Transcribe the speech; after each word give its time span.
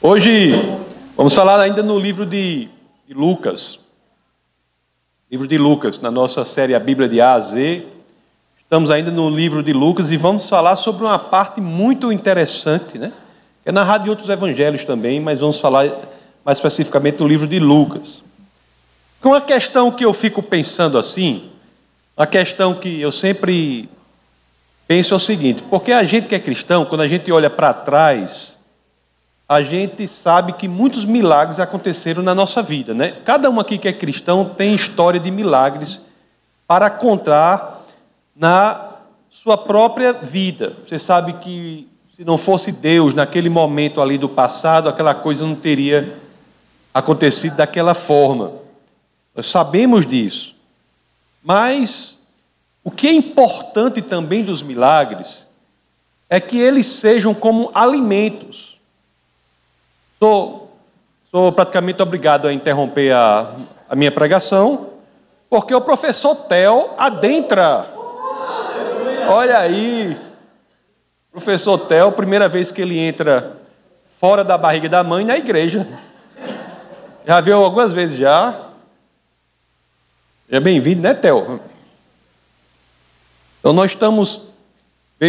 Hoje 0.00 0.52
vamos 1.16 1.34
falar 1.34 1.58
ainda 1.58 1.82
no 1.82 1.98
livro 1.98 2.24
de, 2.24 2.68
Lucas. 3.10 3.80
Livro 5.28 5.44
de 5.44 5.58
Lucas, 5.58 5.98
na 5.98 6.08
nossa 6.08 6.44
série 6.44 6.72
A 6.72 6.78
Bíblia 6.78 7.08
de 7.08 7.20
A 7.20 7.32
a 7.32 7.40
Z. 7.40 7.84
Estamos 8.60 8.92
ainda 8.92 9.10
no 9.10 9.28
livro 9.28 9.60
de 9.60 9.72
Lucas 9.72 10.12
e 10.12 10.16
vamos 10.16 10.48
falar 10.48 10.76
sobre 10.76 11.04
uma 11.04 11.18
parte 11.18 11.60
muito 11.60 12.12
interessante, 12.12 12.96
né? 12.96 13.12
É 13.64 13.72
narrado 13.72 14.06
em 14.06 14.10
outros 14.10 14.28
evangelhos 14.28 14.84
também, 14.84 15.18
mas 15.18 15.40
vamos 15.40 15.58
falar 15.58 15.90
mais 16.44 16.58
especificamente 16.58 17.16
do 17.16 17.26
livro 17.26 17.48
de 17.48 17.58
Lucas. 17.58 18.22
Com 19.20 19.34
a 19.34 19.40
questão 19.40 19.90
que 19.90 20.04
eu 20.04 20.12
fico 20.12 20.40
pensando 20.40 20.96
assim, 20.96 21.50
a 22.16 22.24
questão 22.24 22.72
que 22.72 23.00
eu 23.00 23.10
sempre 23.10 23.88
penso 24.86 25.12
é 25.12 25.16
o 25.16 25.20
seguinte: 25.20 25.60
porque 25.68 25.90
a 25.90 26.04
gente 26.04 26.28
que 26.28 26.36
é 26.36 26.38
cristão, 26.38 26.84
quando 26.84 27.00
a 27.00 27.08
gente 27.08 27.32
olha 27.32 27.50
para 27.50 27.74
trás, 27.74 28.57
a 29.48 29.62
gente 29.62 30.06
sabe 30.06 30.52
que 30.52 30.68
muitos 30.68 31.06
milagres 31.06 31.58
aconteceram 31.58 32.22
na 32.22 32.34
nossa 32.34 32.62
vida, 32.62 32.92
né? 32.92 33.16
Cada 33.24 33.48
um 33.48 33.58
aqui 33.58 33.78
que 33.78 33.88
é 33.88 33.92
cristão 33.94 34.44
tem 34.44 34.74
história 34.74 35.18
de 35.18 35.30
milagres 35.30 36.02
para 36.66 36.90
contar 36.90 37.82
na 38.36 38.90
sua 39.30 39.56
própria 39.56 40.12
vida. 40.12 40.76
Você 40.86 40.98
sabe 40.98 41.32
que 41.34 41.88
se 42.14 42.24
não 42.24 42.36
fosse 42.36 42.70
Deus 42.70 43.14
naquele 43.14 43.48
momento 43.48 44.02
ali 44.02 44.18
do 44.18 44.28
passado, 44.28 44.86
aquela 44.86 45.14
coisa 45.14 45.46
não 45.46 45.54
teria 45.54 46.18
acontecido 46.92 47.56
daquela 47.56 47.94
forma. 47.94 48.52
Nós 49.34 49.46
sabemos 49.46 50.04
disso. 50.04 50.54
Mas 51.42 52.18
o 52.84 52.90
que 52.90 53.06
é 53.06 53.12
importante 53.12 54.02
também 54.02 54.44
dos 54.44 54.62
milagres 54.62 55.46
é 56.28 56.38
que 56.38 56.58
eles 56.58 56.86
sejam 56.86 57.32
como 57.32 57.70
alimentos 57.72 58.77
Sou, 60.18 60.68
sou 61.30 61.52
praticamente 61.52 62.02
obrigado 62.02 62.48
a 62.48 62.52
interromper 62.52 63.12
a, 63.12 63.54
a 63.88 63.94
minha 63.94 64.10
pregação, 64.10 64.88
porque 65.48 65.72
o 65.72 65.80
professor 65.80 66.34
Tel 66.34 66.92
adentra. 66.98 67.88
Olha 69.28 69.58
aí, 69.58 70.18
professor 71.30 71.78
Tel, 71.78 72.10
primeira 72.10 72.48
vez 72.48 72.72
que 72.72 72.82
ele 72.82 72.98
entra 72.98 73.58
fora 74.18 74.42
da 74.42 74.58
barriga 74.58 74.88
da 74.88 75.04
mãe 75.04 75.24
na 75.24 75.38
igreja. 75.38 75.86
Já 77.24 77.40
viu 77.40 77.62
algumas 77.62 77.92
vezes 77.92 78.18
já. 78.18 78.70
É 80.50 80.58
bem-vindo, 80.58 81.02
né, 81.02 81.14
Tel? 81.14 81.60
Então 83.60 83.72
nós 83.72 83.92
estamos, 83.92 84.42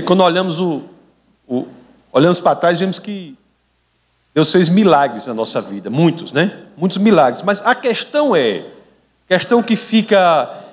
quando 0.08 0.24
olhamos 0.24 0.60
o, 0.60 0.82
o 1.48 1.68
olhamos 2.12 2.40
para 2.40 2.56
trás, 2.56 2.80
vemos 2.80 2.98
que 2.98 3.38
Deus 4.34 4.52
fez 4.52 4.70
milagres 4.70 5.26
na 5.26 5.34
nossa 5.34 5.62
vida, 5.62 5.90
muitos, 5.90 6.32
né? 6.32 6.60
Muitos 6.78 6.98
milagres. 6.98 7.42
Mas 7.44 7.62
a 7.66 7.74
questão 7.74 8.36
é, 8.36 8.66
questão 9.28 9.62
que 9.62 9.76
fica 9.76 10.66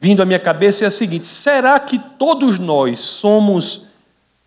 vindo 0.00 0.22
à 0.22 0.26
minha 0.26 0.38
cabeça 0.38 0.84
é 0.84 0.88
a 0.88 0.90
seguinte: 0.90 1.26
será 1.26 1.78
que 1.78 1.98
todos 1.98 2.58
nós 2.58 3.00
somos 3.00 3.82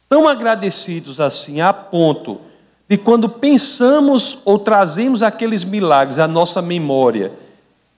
tão 0.08 0.28
agradecidos 0.28 1.20
assim, 1.20 1.62
a 1.62 1.72
ponto 1.72 2.42
de 2.90 2.98
quando 2.98 3.30
pensamos 3.30 4.40
ou 4.44 4.58
trazemos 4.58 5.22
aqueles 5.22 5.64
milagres 5.64 6.18
à 6.18 6.28
nossa 6.28 6.60
memória, 6.60 7.32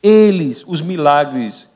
eles, 0.04 0.66
os 0.68 0.82
milagres, 0.82 1.70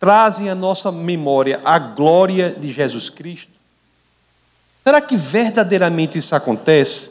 trazem 0.00 0.48
à 0.48 0.54
nossa 0.54 0.90
memória 0.90 1.60
a 1.64 1.78
glória 1.78 2.50
de 2.50 2.72
Jesus 2.72 3.10
Cristo? 3.10 3.52
Será 4.82 5.00
que 5.00 5.16
verdadeiramente 5.16 6.18
isso 6.18 6.34
acontece? 6.34 7.10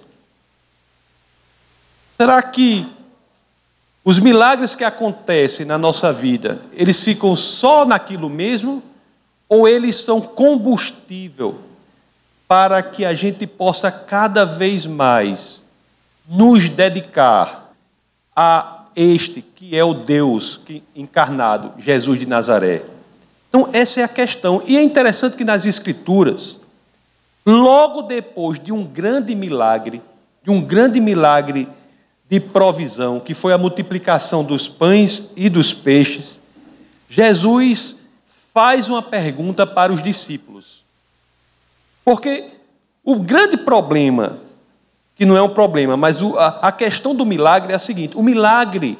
Será 2.21 2.39
que 2.39 2.85
os 4.05 4.19
milagres 4.19 4.75
que 4.75 4.83
acontecem 4.83 5.65
na 5.65 5.75
nossa 5.75 6.13
vida, 6.13 6.61
eles 6.71 7.03
ficam 7.03 7.35
só 7.35 7.83
naquilo 7.83 8.29
mesmo? 8.29 8.83
Ou 9.49 9.67
eles 9.67 9.95
são 9.95 10.21
combustível 10.21 11.57
para 12.47 12.83
que 12.83 13.05
a 13.05 13.15
gente 13.15 13.47
possa 13.47 13.91
cada 13.91 14.45
vez 14.45 14.85
mais 14.85 15.63
nos 16.29 16.69
dedicar 16.69 17.73
a 18.35 18.83
este 18.95 19.41
que 19.41 19.75
é 19.75 19.83
o 19.83 19.95
Deus 19.95 20.61
encarnado, 20.95 21.73
Jesus 21.79 22.19
de 22.19 22.27
Nazaré? 22.27 22.83
Então, 23.49 23.67
essa 23.73 23.99
é 23.99 24.03
a 24.03 24.07
questão. 24.07 24.61
E 24.67 24.77
é 24.77 24.83
interessante 24.83 25.35
que 25.35 25.43
nas 25.43 25.65
Escrituras, 25.65 26.59
logo 27.43 28.03
depois 28.03 28.59
de 28.59 28.71
um 28.71 28.83
grande 28.85 29.33
milagre, 29.33 30.03
de 30.43 30.51
um 30.51 30.61
grande 30.61 31.01
milagre 31.01 31.67
de 32.31 32.39
provisão, 32.39 33.19
que 33.19 33.33
foi 33.33 33.51
a 33.51 33.57
multiplicação 33.57 34.41
dos 34.41 34.69
pães 34.69 35.33
e 35.35 35.49
dos 35.49 35.73
peixes, 35.73 36.41
Jesus 37.09 37.97
faz 38.53 38.87
uma 38.87 39.01
pergunta 39.01 39.67
para 39.67 39.91
os 39.91 40.01
discípulos. 40.01 40.85
Porque 42.05 42.45
o 43.03 43.19
grande 43.19 43.57
problema, 43.57 44.39
que 45.13 45.25
não 45.25 45.35
é 45.35 45.41
um 45.41 45.49
problema, 45.49 45.97
mas 45.97 46.19
a 46.61 46.71
questão 46.71 47.13
do 47.13 47.25
milagre 47.25 47.73
é 47.73 47.75
a 47.75 47.79
seguinte: 47.79 48.15
o 48.15 48.23
milagre 48.23 48.97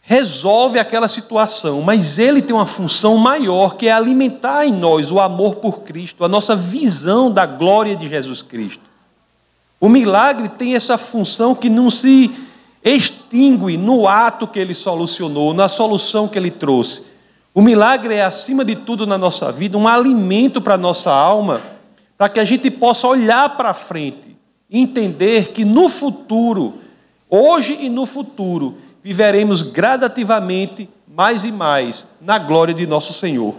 resolve 0.00 0.80
aquela 0.80 1.06
situação, 1.06 1.80
mas 1.82 2.18
ele 2.18 2.42
tem 2.42 2.56
uma 2.56 2.66
função 2.66 3.16
maior, 3.16 3.76
que 3.76 3.86
é 3.86 3.92
alimentar 3.92 4.66
em 4.66 4.72
nós 4.72 5.12
o 5.12 5.20
amor 5.20 5.56
por 5.56 5.82
Cristo, 5.82 6.24
a 6.24 6.28
nossa 6.28 6.56
visão 6.56 7.30
da 7.30 7.46
glória 7.46 7.94
de 7.94 8.08
Jesus 8.08 8.42
Cristo. 8.42 8.90
O 9.80 9.88
milagre 9.88 10.50
tem 10.50 10.74
essa 10.74 10.98
função 10.98 11.54
que 11.54 11.70
não 11.70 11.88
se 11.88 12.30
extingue 12.84 13.78
no 13.78 14.06
ato 14.06 14.46
que 14.46 14.58
ele 14.58 14.74
solucionou, 14.74 15.54
na 15.54 15.70
solução 15.70 16.28
que 16.28 16.38
ele 16.38 16.50
trouxe. 16.50 17.02
O 17.54 17.62
milagre 17.62 18.14
é, 18.14 18.22
acima 18.22 18.64
de 18.64 18.76
tudo 18.76 19.06
na 19.06 19.16
nossa 19.16 19.50
vida, 19.50 19.78
um 19.78 19.88
alimento 19.88 20.60
para 20.60 20.74
a 20.74 20.78
nossa 20.78 21.10
alma, 21.10 21.62
para 22.16 22.28
que 22.28 22.38
a 22.38 22.44
gente 22.44 22.70
possa 22.70 23.08
olhar 23.08 23.56
para 23.56 23.72
frente 23.72 24.36
e 24.68 24.78
entender 24.78 25.48
que 25.48 25.64
no 25.64 25.88
futuro, 25.88 26.74
hoje 27.28 27.76
e 27.80 27.88
no 27.88 28.04
futuro, 28.04 28.76
viveremos 29.02 29.62
gradativamente 29.62 30.88
mais 31.08 31.44
e 31.44 31.50
mais 31.50 32.06
na 32.20 32.38
glória 32.38 32.74
de 32.74 32.86
nosso 32.86 33.14
Senhor. 33.14 33.56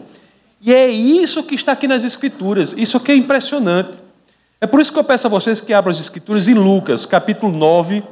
E 0.62 0.72
é 0.72 0.88
isso 0.88 1.44
que 1.44 1.56
está 1.56 1.72
aqui 1.72 1.88
nas 1.88 2.04
Escrituras, 2.04 2.74
isso 2.78 3.00
que 3.00 3.12
é 3.12 3.16
impressionante. 3.16 4.01
É 4.64 4.68
por 4.68 4.80
isso 4.80 4.94
que 4.94 5.00
eu 5.00 5.04
peço 5.04 5.26
a 5.26 5.30
vocês 5.30 5.60
que 5.60 5.74
abram 5.74 5.90
as 5.90 6.00
Escrituras 6.00 6.48
em 6.48 6.54
Lucas, 6.54 7.08
capítulo 7.08 7.52
9, 7.52 8.04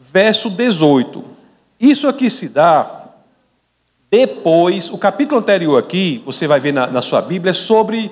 verso 0.00 0.48
18. 0.48 1.22
Isso 1.78 2.08
aqui 2.08 2.30
se 2.30 2.48
dá 2.48 3.10
depois, 4.10 4.90
o 4.90 4.96
capítulo 4.96 5.40
anterior 5.40 5.78
aqui, 5.78 6.22
você 6.24 6.46
vai 6.46 6.58
ver 6.58 6.72
na, 6.72 6.86
na 6.86 7.02
sua 7.02 7.20
Bíblia, 7.20 7.50
é 7.50 7.54
sobre 7.54 8.10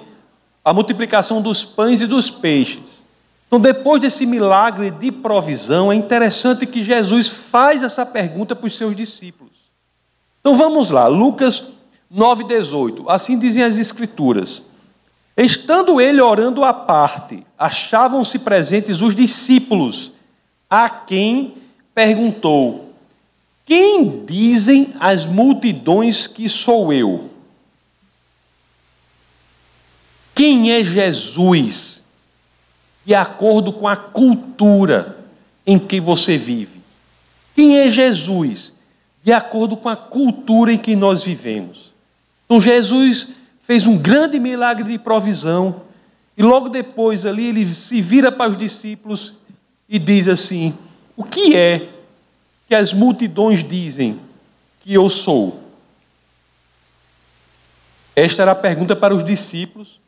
a 0.62 0.74
multiplicação 0.74 1.40
dos 1.40 1.64
pães 1.64 2.02
e 2.02 2.06
dos 2.06 2.30
peixes. 2.30 3.06
Então, 3.46 3.58
depois 3.58 4.00
desse 4.00 4.26
milagre 4.26 4.90
de 4.90 5.10
provisão, 5.10 5.90
é 5.90 5.94
interessante 5.94 6.66
que 6.66 6.84
Jesus 6.84 7.28
faz 7.28 7.82
essa 7.82 8.04
pergunta 8.04 8.54
para 8.54 8.66
os 8.66 8.76
seus 8.76 8.94
discípulos. 8.94 9.52
Então 10.40 10.54
vamos 10.54 10.90
lá, 10.90 11.06
Lucas 11.06 11.64
9,18. 12.14 13.04
Assim 13.08 13.38
dizem 13.38 13.62
as 13.62 13.78
Escrituras. 13.78 14.62
Estando 15.42 15.98
ele 16.02 16.20
orando 16.20 16.62
à 16.64 16.74
parte, 16.74 17.46
achavam-se 17.58 18.38
presentes 18.38 19.00
os 19.00 19.14
discípulos, 19.14 20.12
a 20.68 20.90
quem 20.90 21.54
perguntou: 21.94 22.92
Quem 23.64 24.22
dizem 24.26 24.92
as 25.00 25.24
multidões 25.24 26.26
que 26.26 26.46
sou 26.46 26.92
eu? 26.92 27.30
Quem 30.34 30.72
é 30.72 30.84
Jesus? 30.84 32.02
De 33.06 33.14
acordo 33.14 33.72
com 33.72 33.88
a 33.88 33.96
cultura 33.96 35.24
em 35.66 35.78
que 35.78 35.98
você 35.98 36.36
vive. 36.36 36.82
Quem 37.54 37.78
é 37.78 37.88
Jesus? 37.88 38.74
De 39.24 39.32
acordo 39.32 39.74
com 39.74 39.88
a 39.88 39.97
cultura 39.97 40.70
em 40.70 40.78
que 40.78 40.94
nós 40.94 41.24
vivemos. 41.24 41.91
Então 42.44 42.60
Jesus 42.60 43.28
fez 43.70 43.86
um 43.86 43.96
grande 43.96 44.40
milagre 44.40 44.82
de 44.82 44.98
provisão. 44.98 45.82
E 46.36 46.42
logo 46.42 46.68
depois 46.68 47.24
ali 47.24 47.50
ele 47.50 47.64
se 47.72 48.02
vira 48.02 48.32
para 48.32 48.50
os 48.50 48.56
discípulos 48.56 49.32
e 49.88 49.96
diz 49.96 50.26
assim: 50.26 50.76
O 51.16 51.22
que 51.22 51.56
é 51.56 51.88
que 52.66 52.74
as 52.74 52.92
multidões 52.92 53.62
dizem 53.62 54.18
que 54.80 54.92
eu 54.92 55.08
sou? 55.08 55.62
Esta 58.16 58.42
era 58.42 58.50
a 58.50 58.56
pergunta 58.56 58.96
para 58.96 59.14
os 59.14 59.24
discípulos, 59.24 60.00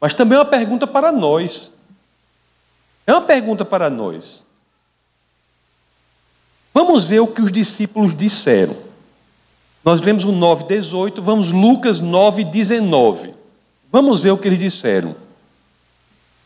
mas 0.00 0.14
também 0.14 0.36
é 0.36 0.38
uma 0.38 0.46
pergunta 0.46 0.86
para 0.86 1.10
nós. 1.10 1.72
É 3.04 3.12
uma 3.12 3.22
pergunta 3.22 3.64
para 3.64 3.90
nós. 3.90 4.44
Vamos 6.72 7.04
ver 7.04 7.18
o 7.18 7.26
que 7.26 7.42
os 7.42 7.50
discípulos 7.50 8.14
disseram. 8.14 8.76
Nós 9.84 10.00
lemos 10.00 10.24
o 10.24 10.32
9,18, 10.32 11.20
vamos 11.20 11.50
Lucas 11.50 12.00
9,19. 12.00 13.34
Vamos 13.90 14.20
ver 14.20 14.32
o 14.32 14.38
que 14.38 14.48
eles 14.48 14.58
disseram. 14.58 15.16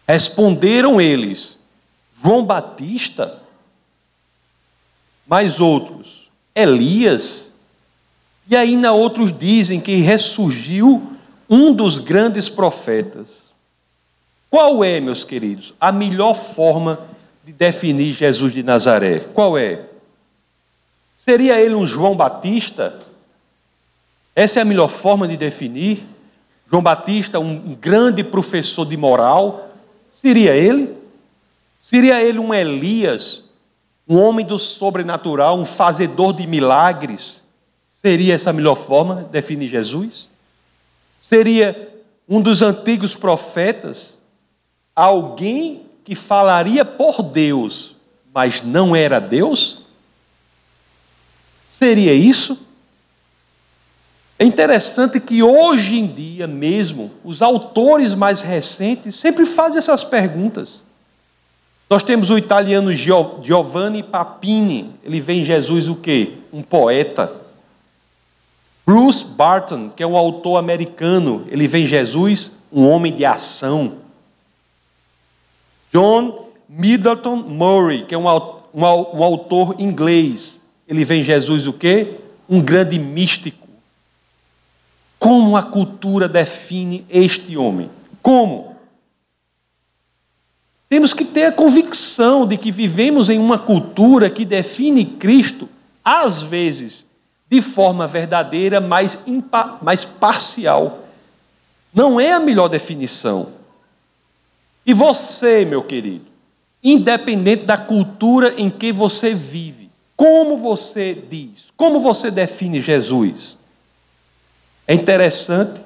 Responderam 0.06 1.00
eles: 1.00 1.58
João 2.22 2.44
Batista, 2.44 3.40
mais 5.26 5.60
outros, 5.60 6.30
Elias, 6.54 7.52
e 8.48 8.56
ainda 8.56 8.92
outros 8.92 9.36
dizem 9.36 9.80
que 9.80 9.96
ressurgiu 9.96 11.16
um 11.48 11.72
dos 11.72 11.98
grandes 11.98 12.48
profetas. 12.48 13.50
Qual 14.50 14.84
é, 14.84 15.00
meus 15.00 15.24
queridos, 15.24 15.72
a 15.80 15.90
melhor 15.90 16.34
forma 16.34 17.00
de 17.44 17.52
definir 17.52 18.12
Jesus 18.12 18.52
de 18.52 18.62
Nazaré? 18.62 19.20
Qual 19.20 19.56
é? 19.56 19.86
Seria 21.18 21.60
ele 21.60 21.74
um 21.74 21.86
João 21.86 22.14
Batista? 22.14 22.98
Essa 24.34 24.60
é 24.60 24.62
a 24.62 24.64
melhor 24.64 24.88
forma 24.88 25.28
de 25.28 25.36
definir? 25.36 26.06
João 26.68 26.82
Batista, 26.82 27.38
um 27.38 27.74
grande 27.74 28.24
professor 28.24 28.86
de 28.86 28.96
moral? 28.96 29.70
Seria 30.14 30.54
ele? 30.54 30.96
Seria 31.78 32.22
ele 32.22 32.38
um 32.38 32.54
Elias, 32.54 33.44
um 34.08 34.18
homem 34.18 34.46
do 34.46 34.58
sobrenatural, 34.58 35.58
um 35.58 35.64
fazedor 35.64 36.32
de 36.32 36.46
milagres? 36.46 37.44
Seria 38.00 38.34
essa 38.34 38.50
a 38.50 38.52
melhor 38.52 38.74
forma 38.74 39.16
de 39.16 39.24
definir 39.30 39.68
Jesus? 39.68 40.30
Seria 41.20 41.92
um 42.28 42.40
dos 42.40 42.62
antigos 42.62 43.14
profetas, 43.14 44.18
alguém 44.96 45.82
que 46.04 46.14
falaria 46.14 46.84
por 46.84 47.22
Deus, 47.22 47.96
mas 48.32 48.62
não 48.62 48.96
era 48.96 49.20
Deus? 49.20 49.82
Seria 51.70 52.14
isso? 52.14 52.58
É 54.42 54.44
interessante 54.44 55.20
que 55.20 55.40
hoje 55.40 55.96
em 55.96 56.04
dia 56.04 56.48
mesmo, 56.48 57.12
os 57.22 57.42
autores 57.42 58.12
mais 58.12 58.42
recentes 58.42 59.14
sempre 59.14 59.46
fazem 59.46 59.78
essas 59.78 60.02
perguntas. 60.02 60.82
Nós 61.88 62.02
temos 62.02 62.28
o 62.28 62.36
italiano 62.36 62.92
Giovanni 62.92 64.02
Papini, 64.02 64.90
ele 65.04 65.20
vê 65.20 65.34
em 65.34 65.44
Jesus 65.44 65.86
o 65.86 65.94
quê? 65.94 66.32
Um 66.52 66.60
poeta. 66.60 67.32
Bruce 68.84 69.24
Barton, 69.24 69.90
que 69.90 70.02
é 70.02 70.06
um 70.08 70.16
autor 70.16 70.58
americano, 70.58 71.46
ele 71.48 71.68
vê 71.68 71.78
em 71.78 71.86
Jesus 71.86 72.50
um 72.72 72.90
homem 72.90 73.14
de 73.14 73.24
ação. 73.24 73.92
John 75.92 76.48
Middleton 76.68 77.36
Murray, 77.36 78.06
que 78.06 78.14
é 78.16 78.18
um, 78.18 78.26
um, 78.26 78.82
um 78.82 79.22
autor 79.22 79.76
inglês, 79.78 80.64
ele 80.88 81.04
vê 81.04 81.20
em 81.20 81.22
Jesus 81.22 81.68
o 81.68 81.72
quê? 81.72 82.16
Um 82.50 82.60
grande 82.60 82.98
místico. 82.98 83.61
Como 85.22 85.56
a 85.56 85.62
cultura 85.62 86.28
define 86.28 87.06
este 87.08 87.56
homem? 87.56 87.88
Como? 88.20 88.74
Temos 90.88 91.14
que 91.14 91.24
ter 91.24 91.44
a 91.44 91.52
convicção 91.52 92.44
de 92.44 92.56
que 92.56 92.72
vivemos 92.72 93.30
em 93.30 93.38
uma 93.38 93.56
cultura 93.56 94.28
que 94.28 94.44
define 94.44 95.06
Cristo, 95.06 95.68
às 96.04 96.42
vezes, 96.42 97.06
de 97.48 97.60
forma 97.62 98.08
verdadeira, 98.08 98.80
mas, 98.80 99.16
parcial. 100.18 101.04
Não 101.94 102.18
é 102.18 102.32
a 102.32 102.40
melhor 102.40 102.66
definição. 102.66 103.50
E 104.84 104.92
você, 104.92 105.64
meu 105.64 105.84
querido, 105.84 106.26
independente 106.82 107.64
da 107.64 107.76
cultura 107.76 108.54
em 108.56 108.68
que 108.68 108.92
você 108.92 109.32
vive, 109.32 109.88
como 110.16 110.56
você 110.56 111.14
diz, 111.14 111.72
como 111.76 112.00
você 112.00 112.28
define 112.28 112.80
Jesus? 112.80 113.61
É 114.86 114.94
interessante 114.94 115.80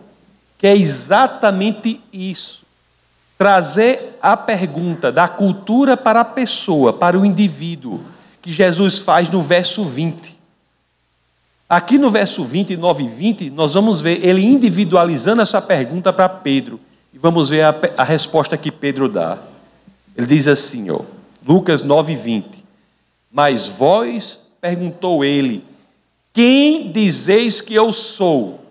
que 0.59 0.67
é 0.67 0.77
exatamente 0.77 2.01
isso 2.13 2.67
trazer 3.39 4.19
a 4.23 4.37
pergunta 4.37 5.13
da 5.13 5.29
cultura 5.29 5.97
para 5.97 6.21
a 6.21 6.25
pessoa, 6.25 6.93
para 6.93 7.19
o 7.19 7.25
indivíduo, 7.25 8.01
que 8.41 8.51
Jesus 8.51 8.99
faz 8.99 9.29
no 9.29 9.43
verso 9.43 9.85
20. 9.85 10.37
Aqui 11.69 11.99
no 11.99 12.11
verso 12.11 12.45
29 12.45 13.05
e 13.05 13.09
20, 13.09 13.51
nós 13.51 13.75
vamos 13.75 14.01
ver 14.01 14.25
ele 14.25 14.43
individualizando 14.45 15.43
essa 15.43 15.61
pergunta 15.61 16.13
para 16.13 16.29
Pedro. 16.29 16.81
E 17.13 17.19
vamos 17.19 17.51
ver 17.51 17.63
a, 17.63 17.75
a, 17.97 18.05
resposta 18.05 18.57
que 18.57 18.71
Pedro 18.71 19.09
dá. 19.09 19.39
Ele 20.17 20.27
diz 20.27 20.47
assim, 20.47 20.91
ó, 20.91 21.01
Lucas 21.47 21.83
9, 21.83 22.15
20. 22.15 22.65
Mas 23.33 23.67
vós, 23.67 24.39
perguntou 24.61 25.25
ele, 25.25 25.65
quem 26.33 26.91
dizeis 26.93 27.61
que 27.61 27.75
eu 27.75 27.93
sou? 27.93 28.66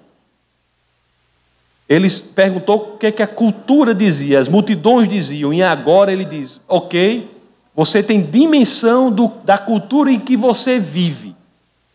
Ele 1.88 2.10
perguntou 2.10 2.76
o 2.76 2.98
que, 2.98 3.08
é 3.08 3.12
que 3.12 3.22
a 3.22 3.28
cultura 3.28 3.94
dizia, 3.94 4.40
as 4.40 4.50
multidões 4.50 5.08
diziam, 5.08 5.54
e 5.54 5.62
agora 5.62 6.12
ele 6.12 6.26
diz: 6.26 6.60
ok, 6.68 7.30
você 7.76 8.02
tem 8.02 8.22
dimensão 8.22 9.12
do, 9.12 9.32
da 9.44 9.58
cultura 9.58 10.12
em 10.12 10.20
que 10.20 10.36
você 10.36 10.80
vive. 10.80 11.36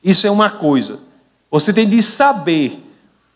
Isso 0.02 0.26
é 0.26 0.30
uma 0.30 0.48
coisa. 0.50 1.00
Você 1.50 1.72
tem 1.72 1.88
de 1.88 2.00
saber 2.02 2.80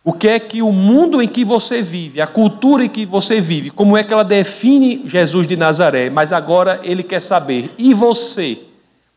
o 0.05 0.13
que 0.13 0.29
é 0.29 0.39
que 0.39 0.63
o 0.63 0.71
mundo 0.71 1.23
em 1.23 1.27
que 1.27 1.45
você 1.45 1.83
vive, 1.83 2.21
a 2.21 2.27
cultura 2.27 2.85
em 2.85 2.89
que 2.89 3.07
você 3.07 3.41
vive, 3.41 3.71
como 3.71 3.97
é 3.97 4.05
que 4.05 4.13
ela 4.13 4.23
define 4.23 5.03
Jesus 5.07 5.47
de 5.47 5.57
Nazaré. 5.57 6.11
Mas 6.11 6.33
agora 6.33 6.79
ele 6.85 7.03
quer 7.03 7.21
saber, 7.21 7.73
e 7.77 7.95
você? 7.95 8.61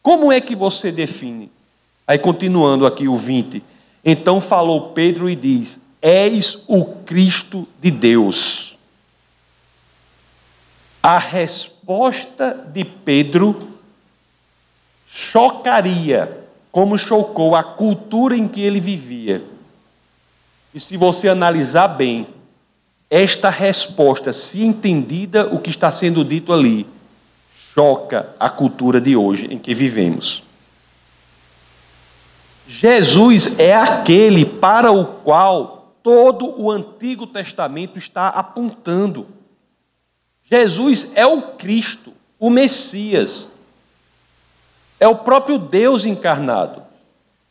Como 0.01 0.31
é 0.31 0.39
que 0.39 0.56
você 0.56 0.92
define? 0.92 1.51
Aí 2.07 2.18
continuando 2.18 2.86
aqui 2.86 3.07
o 3.07 3.18
20. 3.18 3.62
Então 4.04 4.39
falou 4.39 4.92
Pedro 4.92 5.30
e 5.30 5.36
diz: 5.36 5.81
És 6.01 6.59
o 6.67 6.85
Cristo 6.85 7.67
de 7.81 7.91
Deus. 7.91 8.77
A 11.01 11.17
resposta 11.17 12.53
de 12.73 12.83
Pedro 12.83 13.57
chocaria, 15.07 16.45
como 16.71 16.97
chocou 16.97 17.55
a 17.55 17.63
cultura 17.63 18.35
em 18.35 18.47
que 18.47 18.61
ele 18.61 18.79
vivia. 18.79 19.41
E 20.73 20.79
se 20.79 20.97
você 20.97 21.29
analisar 21.29 21.88
bem, 21.88 22.27
esta 23.09 23.50
resposta, 23.50 24.33
se 24.33 24.61
entendida 24.61 25.47
o 25.47 25.59
que 25.59 25.69
está 25.69 25.91
sendo 25.91 26.25
dito 26.25 26.51
ali, 26.51 26.85
choca 27.73 28.29
a 28.39 28.50
cultura 28.50 29.00
de 29.00 29.15
hoje 29.15 29.47
em 29.50 29.57
que 29.57 29.73
vivemos. 29.73 30.43
Jesus 32.67 33.57
é 33.57 33.73
aquele 33.73 34.45
para 34.45 34.91
o 34.91 35.05
qual 35.05 35.76
todo 36.07 36.57
o 36.57 36.71
Antigo 36.71 37.27
Testamento 37.27 37.98
está 37.98 38.30
apontando. 38.30 39.27
Jesus 40.42 41.12
é 41.13 41.25
o 41.25 41.42
Cristo, 41.42 42.13
o 42.39 42.50
Messias, 42.50 43.50
é 45.01 45.06
o 45.06 45.18
próprio 45.18 45.60
Deus 45.60 46.05
encarnado. 46.05 46.81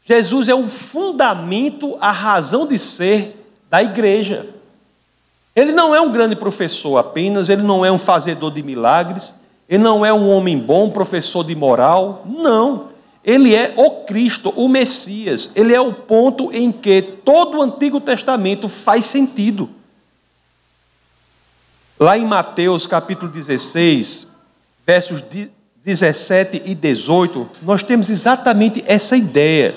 Jesus 0.07 0.49
é 0.49 0.55
o 0.55 0.65
fundamento, 0.65 1.99
a 2.01 2.11
razão 2.11 2.67
de 2.67 2.79
ser 2.79 3.47
da 3.69 3.83
igreja. 3.83 4.49
Ele 5.55 5.73
não 5.73 5.95
é 5.95 6.01
um 6.01 6.11
grande 6.11 6.35
professor 6.35 6.97
apenas, 6.97 7.51
ele 7.51 7.63
não 7.63 7.85
é 7.85 7.93
um 7.93 7.99
fazedor 7.99 8.51
de 8.51 8.63
milagres, 8.63 9.35
ele 9.69 9.85
não 9.85 10.03
é 10.03 10.15
um 10.15 10.31
homem 10.31 10.59
bom, 10.59 10.89
professor 10.89 11.45
de 11.45 11.55
moral. 11.55 12.23
Não. 12.25 12.89
Ele 13.27 13.57
é 13.57 13.75
o 13.77 14.05
Cristo, 14.05 14.51
o 14.51 14.69
Messias. 14.69 15.51
Ele 15.57 15.75
é 15.75 15.81
o 15.81 15.93
ponto 15.93 16.53
em 16.53 16.71
que 16.71 17.03
todo 17.03 17.59
o 17.59 17.63
Antigo 17.63 18.01
Testamento 18.01 18.69
faz 18.69 19.05
sentido. 19.07 19.69
Lá 21.99 22.17
em 22.17 22.25
Mateus 22.25 22.87
capítulo 22.87 23.33
16, 23.33 24.29
versos 24.87 25.21
17 25.85 26.63
e 26.65 26.73
18, 26.73 27.51
nós 27.63 27.83
temos 27.83 28.09
exatamente 28.11 28.85
essa 28.87 29.17
ideia 29.17 29.75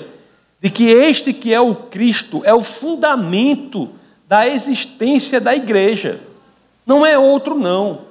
de 0.60 0.70
que 0.70 0.84
este 0.84 1.32
que 1.32 1.52
é 1.52 1.60
o 1.60 1.74
Cristo 1.74 2.42
é 2.44 2.54
o 2.54 2.62
fundamento 2.62 3.90
da 4.28 4.46
existência 4.46 5.40
da 5.40 5.56
igreja. 5.56 6.20
Não 6.86 7.04
é 7.04 7.18
outro 7.18 7.58
não. 7.58 8.02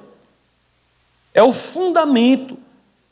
É 1.32 1.42
o 1.42 1.54
fundamento. 1.54 2.58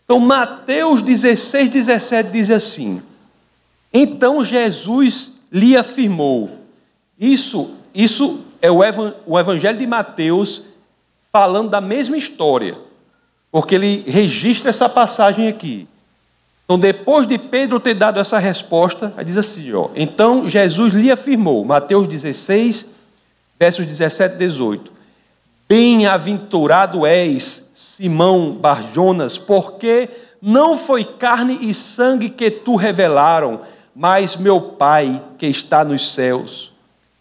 Então, 0.09 0.19
Mateus 0.19 1.03
16, 1.03 1.69
17 1.69 2.31
diz 2.31 2.51
assim: 2.51 3.03
Então 3.93 4.43
Jesus 4.43 5.33
lhe 5.53 5.77
afirmou. 5.77 6.49
Isso, 7.21 7.73
isso 7.95 8.41
é 8.63 8.71
o 8.71 9.39
Evangelho 9.39 9.79
de 9.79 9.87
Mateus 9.87 10.63
falando 11.31 11.69
da 11.69 11.83
mesma 11.83 12.17
história, 12.17 12.79
porque 13.53 13.75
ele 13.75 14.03
registra 14.07 14.71
essa 14.71 14.89
passagem 14.89 15.47
aqui. 15.47 15.87
Então, 16.65 16.79
depois 16.79 17.27
de 17.27 17.37
Pedro 17.37 17.79
ter 17.79 17.93
dado 17.93 18.19
essa 18.19 18.39
resposta, 18.39 19.13
ele 19.15 19.27
diz 19.27 19.37
assim: 19.37 19.75
ó, 19.75 19.91
Então 19.95 20.49
Jesus 20.49 20.95
lhe 20.95 21.13
afirmou, 21.13 21.67
Mateus 21.67 22.09
16, 22.09 22.95
versos 23.59 23.85
17 23.85 24.37
e 24.37 24.39
18: 24.39 24.98
Bem-aventurado 25.69 27.05
és, 27.05 27.69
Simão 27.75 28.53
Barjonas, 28.53 29.37
porque 29.37 30.09
não 30.41 30.79
foi 30.79 31.05
carne 31.05 31.59
e 31.61 31.75
sangue 31.75 32.31
que 32.31 32.51
tu 32.51 32.75
revelaram, 32.75 33.61
mas 33.95 34.35
meu 34.35 34.61
Pai 34.63 35.23
que 35.37 35.47
está 35.47 35.85
nos 35.85 36.15
céus. 36.15 36.73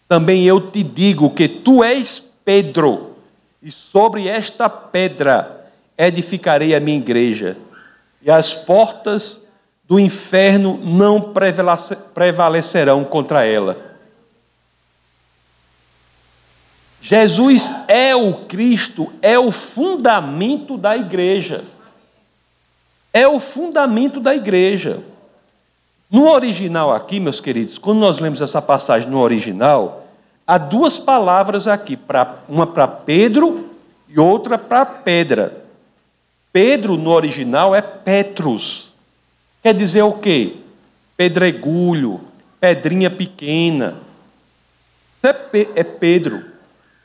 Também 0.08 0.46
eu 0.46 0.62
te 0.62 0.82
digo 0.82 1.28
que 1.28 1.46
tu 1.46 1.84
és 1.84 2.24
Pedro, 2.42 3.16
e 3.62 3.70
sobre 3.70 4.26
esta 4.26 4.66
pedra 4.66 5.66
edificarei 5.98 6.74
a 6.74 6.80
minha 6.80 6.96
igreja, 6.96 7.58
e 8.22 8.30
as 8.30 8.54
portas 8.54 9.42
do 9.86 10.00
inferno 10.00 10.80
não 10.82 11.34
prevalecerão 12.14 13.04
contra 13.04 13.44
ela. 13.44 13.87
Jesus 17.00 17.70
é 17.86 18.14
o 18.14 18.46
Cristo, 18.46 19.12
é 19.22 19.38
o 19.38 19.50
fundamento 19.50 20.76
da 20.76 20.96
igreja. 20.96 21.64
É 23.12 23.26
o 23.26 23.40
fundamento 23.40 24.20
da 24.20 24.34
igreja. 24.34 25.02
No 26.10 26.30
original 26.30 26.92
aqui, 26.92 27.20
meus 27.20 27.40
queridos, 27.40 27.78
quando 27.78 27.98
nós 27.98 28.18
lemos 28.18 28.40
essa 28.40 28.60
passagem 28.60 29.08
no 29.10 29.18
original, 29.18 30.06
há 30.46 30.56
duas 30.58 30.98
palavras 30.98 31.66
aqui, 31.66 31.98
uma 32.48 32.66
para 32.66 32.88
Pedro 32.88 33.70
e 34.08 34.18
outra 34.18 34.56
para 34.58 34.86
pedra. 34.86 35.64
Pedro 36.52 36.96
no 36.96 37.10
original 37.10 37.74
é 37.74 37.82
Petrus. 37.82 38.92
Quer 39.62 39.74
dizer 39.74 40.02
o 40.02 40.12
quê? 40.12 40.56
Pedregulho, 41.16 42.20
pedrinha 42.58 43.10
pequena. 43.10 43.96
É, 45.22 45.34
é 45.76 45.84
Pedro. 45.84 46.44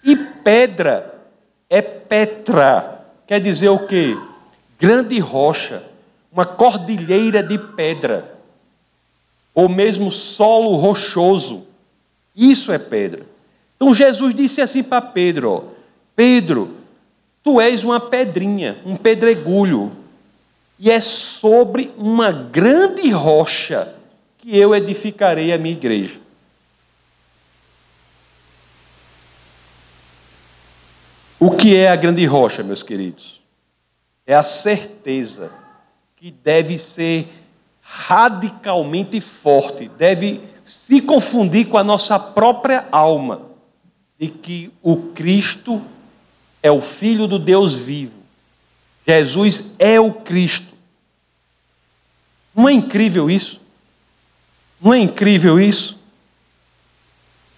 E 0.03 0.15
pedra 0.15 1.13
é 1.69 1.81
Petra, 1.81 3.05
quer 3.25 3.39
dizer 3.39 3.69
o 3.69 3.87
quê? 3.87 4.17
Grande 4.79 5.17
rocha, 5.19 5.81
uma 6.31 6.45
cordilheira 6.45 7.41
de 7.41 7.57
pedra, 7.57 8.37
ou 9.55 9.69
mesmo 9.69 10.11
solo 10.11 10.75
rochoso. 10.75 11.65
Isso 12.35 12.71
é 12.71 12.77
pedra. 12.77 13.25
Então 13.75 13.93
Jesus 13.93 14.35
disse 14.35 14.61
assim 14.61 14.83
para 14.83 15.01
Pedro: 15.01 15.51
ó, 15.51 15.63
Pedro, 16.15 16.75
tu 17.43 17.59
és 17.59 17.83
uma 17.83 17.99
pedrinha, 17.99 18.77
um 18.85 18.95
pedregulho, 18.95 19.91
e 20.79 20.91
é 20.91 20.99
sobre 20.99 21.91
uma 21.97 22.31
grande 22.31 23.09
rocha 23.09 23.93
que 24.37 24.57
eu 24.57 24.75
edificarei 24.75 25.53
a 25.53 25.57
minha 25.57 25.73
igreja. 25.73 26.22
O 31.45 31.51
que 31.51 31.75
é 31.75 31.89
a 31.89 31.95
grande 31.97 32.25
rocha, 32.25 32.63
meus 32.63 32.81
queridos? 32.81 33.41
É 34.25 34.33
a 34.33 34.43
certeza 34.43 35.51
que 36.15 36.31
deve 36.31 36.77
ser 36.77 37.27
radicalmente 37.81 39.19
forte, 39.19 39.89
deve 39.89 40.39
se 40.65 41.01
confundir 41.01 41.67
com 41.67 41.77
a 41.77 41.83
nossa 41.83 42.17
própria 42.17 42.87
alma, 42.89 43.41
de 44.17 44.29
que 44.29 44.71
o 44.81 44.95
Cristo 44.95 45.81
é 46.61 46.71
o 46.71 46.79
Filho 46.79 47.27
do 47.27 47.37
Deus 47.37 47.75
vivo. 47.75 48.21
Jesus 49.05 49.65
é 49.77 49.99
o 49.99 50.13
Cristo. 50.13 50.73
Não 52.55 52.69
é 52.69 52.71
incrível 52.71 53.29
isso? 53.29 53.59
Não 54.81 54.93
é 54.93 54.99
incrível 54.99 55.59
isso? 55.59 55.99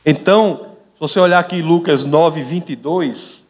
Então, 0.03 0.75
se 0.95 0.99
você 0.99 1.19
olhar 1.19 1.37
aqui 1.37 1.61
Lucas 1.61 2.03
9, 2.03 2.41
22, 2.41 3.44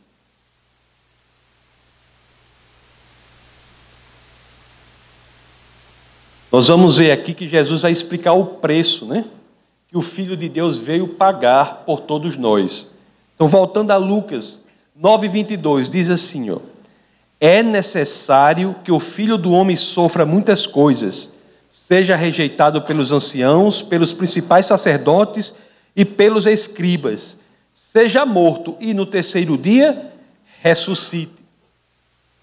Nós 6.56 6.70
vamos 6.70 7.00
ver 7.00 7.12
aqui 7.12 7.34
que 7.34 7.50
Jesus 7.50 7.82
vai 7.82 7.92
explicar 7.92 8.32
o 8.32 8.46
preço, 8.46 9.06
né? 9.06 9.26
Que 9.90 9.98
o 9.98 10.02
Filho 10.02 10.38
de 10.38 10.48
Deus 10.48 10.78
veio 10.78 11.06
pagar 11.06 11.84
por 11.86 12.00
todos 12.00 12.38
nós. 12.38 12.88
Então, 13.36 13.46
voltando 13.46 13.92
a 13.92 13.98
Lucas 13.98 14.62
9:22, 14.98 15.90
diz 15.90 16.10
assim, 16.10 16.50
ó: 16.52 16.60
É 17.42 17.62
necessário 17.62 18.74
que 18.86 18.92
o 18.94 19.02
Filho 19.02 19.38
do 19.38 19.52
homem 19.52 19.76
sofra 19.76 20.26
muitas 20.26 20.66
coisas, 20.66 21.30
seja 21.70 22.16
rejeitado 22.16 22.82
pelos 22.84 23.12
anciãos, 23.12 23.82
pelos 23.82 24.14
principais 24.14 24.66
sacerdotes 24.66 25.54
e 25.94 26.06
pelos 26.06 26.46
escribas, 26.46 27.38
seja 27.74 28.26
morto 28.26 28.78
e 28.80 28.94
no 28.94 29.06
terceiro 29.06 29.58
dia 29.58 30.10
ressuscite. 30.62 31.34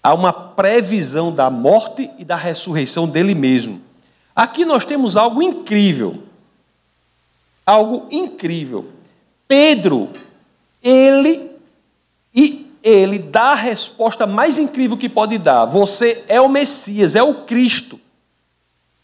Há 0.03 0.13
uma 0.13 0.31
previsão 0.31 1.33
da 1.33 1.49
morte 1.49 2.11
e 2.19 2.23
da 2.23 2.35
ressurreição 2.35 3.07
dele 3.07 3.33
mesmo. 3.33 3.81
Aqui 4.35 4.65
nós 4.65 4.83
temos 4.85 5.15
algo 5.15 5.41
incrível. 5.41 6.23
Algo 7.65 8.07
incrível. 8.11 8.89
Pedro, 9.47 10.09
ele 10.81 11.51
e 12.33 12.71
ele 12.83 13.17
dá 13.17 13.51
a 13.51 13.55
resposta 13.55 14.27
mais 14.27 14.59
incrível 14.59 14.97
que 14.97 15.07
pode 15.07 15.37
dar. 15.37 15.65
Você 15.65 16.25
é 16.27 16.41
o 16.41 16.49
Messias, 16.49 17.15
é 17.15 17.23
o 17.23 17.45
Cristo. 17.45 17.99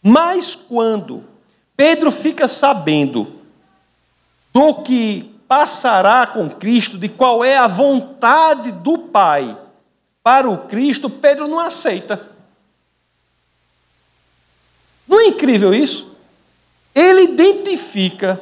Mas 0.02 0.54
quando 0.54 1.24
Pedro 1.76 2.10
fica 2.10 2.46
sabendo 2.46 3.36
do 4.52 4.74
que 4.82 5.34
passará 5.48 6.26
com 6.26 6.48
Cristo, 6.50 6.98
de 6.98 7.08
qual 7.08 7.42
é 7.42 7.56
a 7.56 7.66
vontade 7.66 8.70
do 8.70 8.98
Pai 8.98 9.56
para 10.22 10.48
o 10.48 10.58
Cristo, 10.58 11.08
Pedro 11.08 11.48
não 11.48 11.58
aceita. 11.58 12.28
Não 15.10 15.18
é 15.18 15.26
incrível 15.26 15.74
isso? 15.74 16.06
Ele 16.94 17.22
identifica 17.22 18.40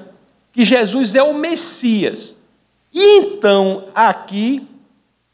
que 0.52 0.66
Jesus 0.66 1.14
é 1.14 1.22
o 1.22 1.32
Messias. 1.32 2.36
E 2.92 3.20
então, 3.20 3.86
aqui, 3.94 4.68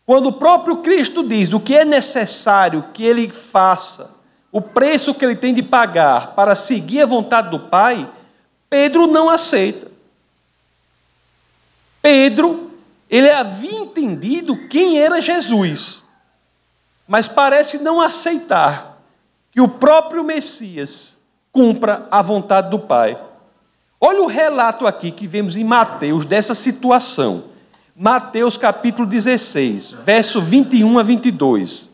quando 0.06 0.26
o 0.26 0.32
próprio 0.32 0.76
Cristo 0.76 1.26
diz 1.26 1.52
o 1.52 1.58
que 1.58 1.74
é 1.74 1.84
necessário 1.84 2.84
que 2.94 3.02
ele 3.02 3.28
faça, 3.32 4.14
o 4.52 4.60
preço 4.60 5.12
que 5.12 5.24
ele 5.24 5.34
tem 5.34 5.52
de 5.52 5.60
pagar 5.60 6.36
para 6.36 6.54
seguir 6.54 7.00
a 7.00 7.06
vontade 7.06 7.50
do 7.50 7.58
Pai, 7.58 8.08
Pedro 8.70 9.08
não 9.08 9.28
aceita. 9.28 9.90
Pedro, 12.00 12.70
ele 13.10 13.28
havia 13.28 13.80
entendido 13.80 14.68
quem 14.68 15.00
era 15.00 15.20
Jesus, 15.20 16.04
mas 17.08 17.26
parece 17.26 17.78
não 17.78 18.00
aceitar 18.00 19.02
que 19.50 19.60
o 19.60 19.66
próprio 19.66 20.22
Messias 20.22 21.18
cumpra 21.54 22.08
a 22.10 22.20
vontade 22.20 22.68
do 22.68 22.80
Pai. 22.80 23.16
Olha 24.00 24.22
o 24.22 24.26
relato 24.26 24.88
aqui 24.88 25.12
que 25.12 25.28
vemos 25.28 25.56
em 25.56 25.62
Mateus 25.62 26.24
dessa 26.24 26.52
situação. 26.52 27.44
Mateus 27.96 28.56
capítulo 28.56 29.06
16, 29.06 29.92
verso 30.04 30.42
21 30.42 30.98
a 30.98 31.02
22. 31.04 31.88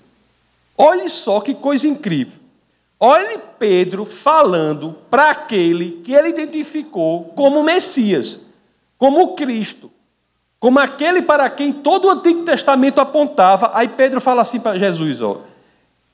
Olhe 0.78 1.10
só 1.10 1.40
que 1.40 1.52
coisa 1.52 1.86
incrível. 1.86 2.40
Olhe 2.98 3.38
Pedro 3.58 4.06
falando 4.06 4.96
para 5.10 5.30
aquele 5.30 6.00
que 6.02 6.14
ele 6.14 6.30
identificou 6.30 7.24
como 7.36 7.62
Messias, 7.62 8.40
como 8.96 9.34
Cristo, 9.36 9.90
como 10.58 10.78
aquele 10.78 11.20
para 11.20 11.50
quem 11.50 11.70
todo 11.70 12.06
o 12.06 12.10
Antigo 12.10 12.44
Testamento 12.44 12.98
apontava. 12.98 13.72
Aí 13.74 13.88
Pedro 13.88 14.22
fala 14.22 14.40
assim 14.40 14.58
para 14.58 14.78
Jesus, 14.78 15.20
ó. 15.20 15.42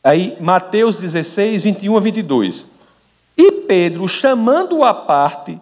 Aí 0.02 0.36
Mateus 0.40 0.96
16, 0.96 1.62
21 1.62 1.96
a 1.96 2.00
22. 2.00 2.75
E 3.36 3.52
Pedro, 3.52 4.08
chamando-o 4.08 4.84
à 4.84 4.94
parte, 4.94 5.60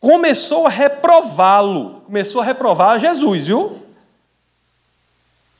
começou 0.00 0.66
a 0.66 0.70
reprová-lo. 0.70 2.02
Começou 2.06 2.40
a 2.40 2.44
reprovar 2.44 2.98
Jesus, 2.98 3.46
viu? 3.46 3.80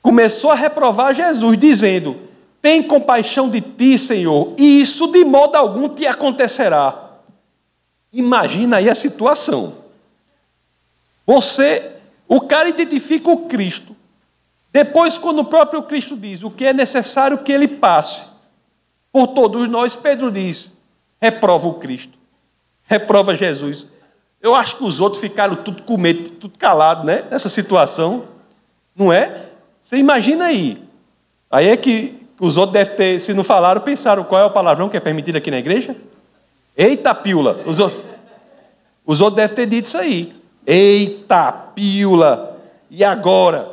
Começou 0.02 0.50
a 0.50 0.54
reprovar 0.54 1.14
Jesus, 1.14 1.56
dizendo: 1.58 2.16
Tem 2.60 2.82
compaixão 2.82 3.48
de 3.48 3.60
ti, 3.60 3.98
Senhor, 3.98 4.52
e 4.58 4.80
isso 4.80 5.06
de 5.06 5.24
modo 5.24 5.56
algum 5.56 5.88
te 5.88 6.06
acontecerá. 6.06 7.12
Imagina 8.12 8.76
aí 8.76 8.90
a 8.90 8.94
situação. 8.94 9.76
Você, 11.26 11.92
o 12.28 12.42
cara 12.42 12.68
identifica 12.68 13.30
o 13.30 13.46
Cristo. 13.46 13.96
Depois, 14.70 15.16
quando 15.16 15.38
o 15.38 15.44
próprio 15.44 15.84
Cristo 15.84 16.16
diz 16.16 16.42
o 16.42 16.50
que 16.50 16.66
é 16.66 16.72
necessário 16.72 17.38
que 17.38 17.52
ele 17.52 17.68
passe 17.68 18.26
por 19.10 19.28
todos 19.28 19.68
nós, 19.68 19.96
Pedro 19.96 20.30
diz: 20.30 20.70
reprova 21.24 21.66
o 21.66 21.74
Cristo, 21.74 22.18
reprova 22.84 23.34
Jesus. 23.34 23.86
Eu 24.42 24.54
acho 24.54 24.76
que 24.76 24.84
os 24.84 25.00
outros 25.00 25.22
ficaram 25.22 25.56
tudo 25.56 25.82
com 25.82 25.96
medo, 25.96 26.28
tudo 26.32 26.58
calado, 26.58 27.06
né? 27.06 27.24
Nessa 27.30 27.48
situação, 27.48 28.24
não 28.94 29.10
é? 29.10 29.46
Você 29.80 29.96
imagina 29.96 30.44
aí. 30.44 30.82
Aí 31.50 31.68
é 31.68 31.78
que 31.78 32.26
os 32.38 32.58
outros 32.58 32.74
devem 32.74 32.94
ter, 32.94 33.20
se 33.20 33.32
não 33.32 33.42
falaram, 33.42 33.80
pensaram 33.80 34.22
qual 34.22 34.38
é 34.38 34.44
o 34.44 34.50
palavrão 34.50 34.90
que 34.90 34.98
é 34.98 35.00
permitido 35.00 35.36
aqui 35.36 35.50
na 35.50 35.58
igreja? 35.58 35.96
Eita, 36.76 37.14
pílula. 37.14 37.62
Os, 37.64 37.78
os 39.06 39.20
outros 39.22 39.36
devem 39.36 39.56
ter 39.56 39.66
dito 39.66 39.86
isso 39.86 39.96
aí. 39.96 40.34
Eita, 40.66 41.50
pílula. 41.52 42.60
E 42.90 43.02
agora? 43.02 43.66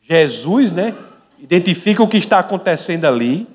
Jesus, 0.00 0.72
né? 0.72 0.92
Identifica 1.38 2.02
o 2.02 2.08
que 2.08 2.16
está 2.16 2.40
acontecendo 2.40 3.04
ali 3.04 3.46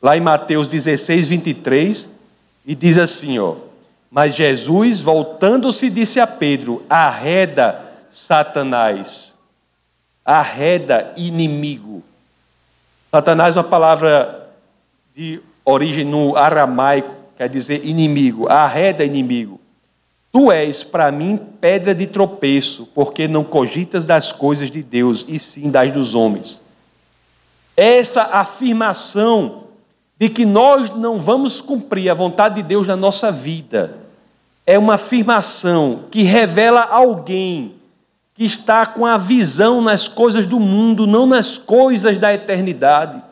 lá 0.00 0.16
em 0.16 0.20
Mateus 0.20 0.66
16, 0.66 1.28
23, 1.28 2.08
e 2.66 2.74
diz 2.74 2.98
assim: 2.98 3.38
ó, 3.38 3.56
Mas 4.10 4.34
Jesus, 4.34 5.00
voltando-se, 5.00 5.90
disse 5.90 6.20
a 6.20 6.26
Pedro: 6.26 6.84
Arreda, 6.88 7.80
Satanás, 8.10 9.34
arreda, 10.24 11.12
inimigo. 11.16 12.02
Satanás 13.10 13.56
é 13.56 13.60
uma 13.60 13.64
palavra 13.64 14.48
de 15.16 15.40
origem 15.64 16.04
no 16.04 16.36
aramaico, 16.36 17.14
quer 17.36 17.48
dizer 17.48 17.84
inimigo, 17.84 18.48
arreda 18.48 19.04
inimigo. 19.04 19.58
Tu 20.30 20.52
és 20.52 20.84
para 20.84 21.10
mim 21.10 21.40
pedra 21.60 21.94
de 21.94 22.06
tropeço, 22.06 22.86
porque 22.94 23.26
não 23.26 23.42
cogitas 23.42 24.04
das 24.04 24.30
coisas 24.30 24.70
de 24.70 24.82
Deus, 24.82 25.24
e 25.26 25.38
sim 25.38 25.70
das 25.70 25.90
dos 25.90 26.14
homens. 26.14 26.60
Essa 27.74 28.22
afirmação 28.24 29.67
de 30.18 30.28
que 30.28 30.44
nós 30.44 30.90
não 30.90 31.18
vamos 31.18 31.60
cumprir 31.60 32.10
a 32.10 32.14
vontade 32.14 32.56
de 32.56 32.62
Deus 32.62 32.86
na 32.86 32.96
nossa 32.96 33.30
vida 33.30 33.96
é 34.66 34.78
uma 34.78 34.94
afirmação 34.94 36.04
que 36.10 36.22
revela 36.22 36.82
alguém 36.82 37.76
que 38.34 38.44
está 38.44 38.84
com 38.84 39.06
a 39.06 39.16
visão 39.16 39.80
nas 39.80 40.06
coisas 40.06 40.44
do 40.44 40.60
mundo, 40.60 41.06
não 41.06 41.24
nas 41.24 41.56
coisas 41.56 42.18
da 42.18 42.34
eternidade. 42.34 43.22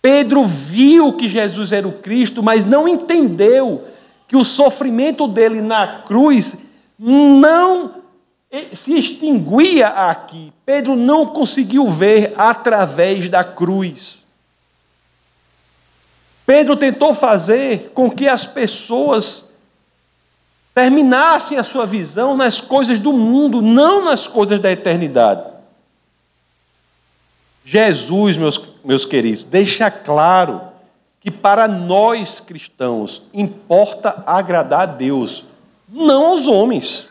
Pedro 0.00 0.44
viu 0.44 1.12
que 1.12 1.28
Jesus 1.28 1.70
era 1.70 1.86
o 1.86 1.92
Cristo, 1.92 2.42
mas 2.42 2.64
não 2.64 2.88
entendeu 2.88 3.84
que 4.26 4.34
o 4.34 4.44
sofrimento 4.44 5.28
dele 5.28 5.60
na 5.60 6.00
cruz 6.00 6.56
não 6.98 8.02
se 8.72 8.96
extinguia 8.98 9.88
aqui. 9.88 10.52
Pedro 10.64 10.96
não 10.96 11.26
conseguiu 11.26 11.88
ver 11.90 12.32
através 12.36 13.28
da 13.28 13.44
cruz. 13.44 14.21
Pedro 16.44 16.76
tentou 16.76 17.14
fazer 17.14 17.90
com 17.94 18.10
que 18.10 18.28
as 18.28 18.44
pessoas 18.46 19.46
terminassem 20.74 21.58
a 21.58 21.64
sua 21.64 21.86
visão 21.86 22.36
nas 22.36 22.60
coisas 22.60 22.98
do 22.98 23.12
mundo, 23.12 23.60
não 23.60 24.04
nas 24.04 24.26
coisas 24.26 24.58
da 24.58 24.70
eternidade. 24.70 25.44
Jesus, 27.64 28.36
meus, 28.36 28.60
meus 28.84 29.04
queridos, 29.04 29.44
deixa 29.44 29.90
claro 29.90 30.60
que 31.20 31.30
para 31.30 31.68
nós 31.68 32.40
cristãos 32.40 33.22
importa 33.32 34.24
agradar 34.26 34.80
a 34.80 34.86
Deus, 34.86 35.44
não 35.88 36.26
aos 36.26 36.48
homens. 36.48 37.08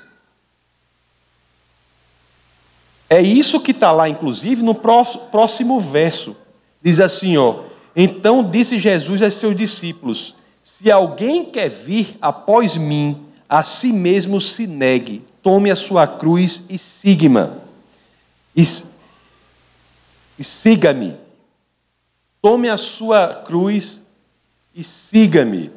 É 3.09 3.21
isso 3.21 3.59
que 3.59 3.71
está 3.71 3.91
lá, 3.91 4.09
inclusive, 4.09 4.63
no 4.63 4.73
próximo 4.75 5.79
verso. 5.79 6.35
Diz 6.81 7.00
assim: 7.00 7.38
ó, 7.38 7.71
então 7.95 8.43
disse 8.43 8.79
Jesus 8.79 9.21
a 9.21 9.29
seus 9.29 9.55
discípulos: 9.55 10.36
Se 10.62 10.89
alguém 10.91 11.45
quer 11.45 11.69
vir 11.69 12.17
após 12.21 12.77
mim, 12.77 13.25
a 13.48 13.63
si 13.63 13.91
mesmo 13.91 14.39
se 14.39 14.65
negue, 14.65 15.24
tome 15.43 15.69
a 15.69 15.75
sua 15.75 16.07
cruz 16.07 16.63
e 16.69 16.77
siga-me. 16.77 17.50
E, 18.55 18.63
e 20.39 20.43
siga-me. 20.43 21.15
Tome 22.41 22.69
a 22.69 22.77
sua 22.77 23.41
cruz 23.45 24.01
e 24.74 24.83
siga-me. 24.83 25.71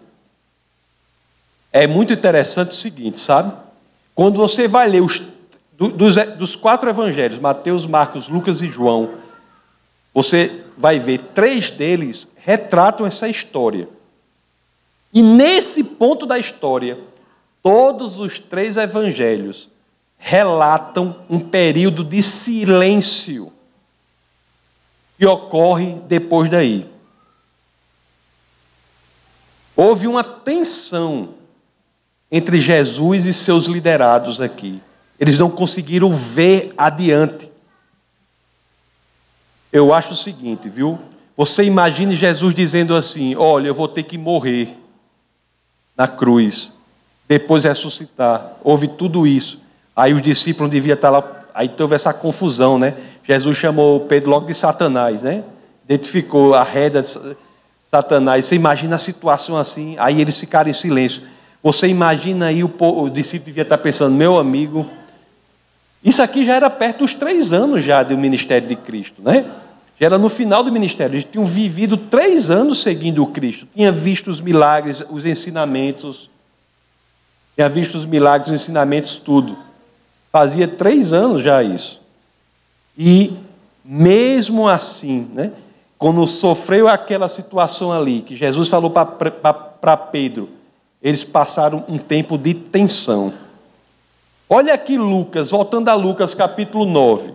É 1.72 1.86
muito 1.86 2.12
interessante 2.12 2.70
o 2.70 2.74
seguinte, 2.74 3.18
sabe? 3.18 3.52
Quando 4.14 4.36
você 4.36 4.68
vai 4.68 4.88
ler 4.88 5.02
os, 5.02 5.20
dos, 5.76 6.14
dos 6.36 6.54
quatro 6.54 6.88
evangelhos, 6.88 7.40
Mateus, 7.40 7.84
Marcos, 7.84 8.28
Lucas 8.28 8.62
e 8.62 8.68
João, 8.68 9.14
você 10.14 10.62
vai 10.78 10.98
ver 10.98 11.18
três 11.34 11.70
deles 11.70 12.28
retratam 12.36 13.04
essa 13.04 13.28
história. 13.28 13.88
E 15.12 15.20
nesse 15.22 15.82
ponto 15.82 16.24
da 16.24 16.38
história, 16.38 16.98
todos 17.62 18.20
os 18.20 18.38
três 18.38 18.76
evangelhos 18.76 19.68
relatam 20.16 21.16
um 21.28 21.40
período 21.40 22.04
de 22.04 22.22
silêncio 22.22 23.52
que 25.18 25.26
ocorre 25.26 25.94
depois 26.06 26.48
daí. 26.48 26.86
Houve 29.76 30.06
uma 30.06 30.22
tensão 30.22 31.34
entre 32.30 32.60
Jesus 32.60 33.26
e 33.26 33.32
seus 33.32 33.66
liderados 33.66 34.40
aqui. 34.40 34.80
Eles 35.18 35.38
não 35.38 35.50
conseguiram 35.50 36.14
ver 36.14 36.72
adiante. 36.76 37.50
Eu 39.74 39.92
acho 39.92 40.12
o 40.12 40.16
seguinte, 40.16 40.68
viu? 40.68 41.00
Você 41.36 41.64
imagine 41.64 42.14
Jesus 42.14 42.54
dizendo 42.54 42.94
assim: 42.94 43.34
Olha, 43.34 43.66
eu 43.66 43.74
vou 43.74 43.88
ter 43.88 44.04
que 44.04 44.16
morrer 44.16 44.68
na 45.96 46.06
cruz, 46.06 46.72
depois 47.26 47.64
ressuscitar. 47.64 48.52
Houve 48.62 48.86
tudo 48.86 49.26
isso. 49.26 49.58
Aí 49.96 50.14
os 50.14 50.22
discípulos 50.22 50.70
deviam 50.70 50.94
estar 50.94 51.10
lá. 51.10 51.24
Aí 51.52 51.68
teve 51.68 51.92
essa 51.92 52.14
confusão, 52.14 52.78
né? 52.78 52.94
Jesus 53.24 53.56
chamou 53.56 53.98
Pedro 53.98 54.30
logo 54.30 54.46
de 54.46 54.54
Satanás, 54.54 55.22
né? 55.22 55.42
Identificou 55.86 56.54
a 56.54 56.62
reda 56.62 57.02
de 57.02 57.36
Satanás. 57.84 58.44
Você 58.44 58.54
imagina 58.54 58.94
a 58.94 58.98
situação 58.98 59.56
assim, 59.56 59.96
aí 59.98 60.20
eles 60.20 60.38
ficaram 60.38 60.70
em 60.70 60.72
silêncio. 60.72 61.24
Você 61.60 61.88
imagina 61.88 62.46
aí 62.46 62.62
o, 62.62 62.72
o 62.78 63.10
discípulo 63.10 63.46
devia 63.46 63.64
estar 63.64 63.78
pensando, 63.78 64.14
meu 64.14 64.38
amigo, 64.38 64.88
isso 66.04 66.22
aqui 66.22 66.44
já 66.44 66.54
era 66.54 66.70
perto 66.70 66.98
dos 66.98 67.12
três 67.12 67.52
anos 67.52 67.82
já 67.82 68.04
do 68.04 68.16
ministério 68.16 68.68
de 68.68 68.76
Cristo, 68.76 69.20
né? 69.20 69.44
Já 69.98 70.06
era 70.06 70.18
no 70.18 70.28
final 70.28 70.62
do 70.62 70.72
ministério. 70.72 71.14
Eles 71.14 71.26
tinham 71.30 71.44
vivido 71.44 71.96
três 71.96 72.50
anos 72.50 72.82
seguindo 72.82 73.22
o 73.22 73.28
Cristo. 73.28 73.66
Tinha 73.72 73.92
visto 73.92 74.30
os 74.30 74.40
milagres, 74.40 75.04
os 75.08 75.24
ensinamentos. 75.24 76.28
Tinha 77.54 77.68
visto 77.68 77.96
os 77.96 78.04
milagres, 78.04 78.48
os 78.48 78.60
ensinamentos, 78.60 79.18
tudo. 79.18 79.56
Fazia 80.32 80.66
três 80.66 81.12
anos 81.12 81.42
já 81.42 81.62
isso. 81.62 82.00
E 82.98 83.32
mesmo 83.84 84.66
assim, 84.66 85.28
né, 85.32 85.52
quando 85.96 86.26
sofreu 86.26 86.88
aquela 86.88 87.28
situação 87.28 87.92
ali, 87.92 88.22
que 88.22 88.34
Jesus 88.34 88.68
falou 88.68 88.90
para 88.90 89.96
Pedro, 89.96 90.48
eles 91.00 91.22
passaram 91.22 91.84
um 91.88 91.98
tempo 91.98 92.36
de 92.36 92.54
tensão. 92.54 93.32
Olha 94.48 94.74
aqui 94.74 94.98
Lucas, 94.98 95.50
voltando 95.50 95.88
a 95.88 95.94
Lucas 95.94 96.34
capítulo 96.34 96.84
9. 96.84 97.34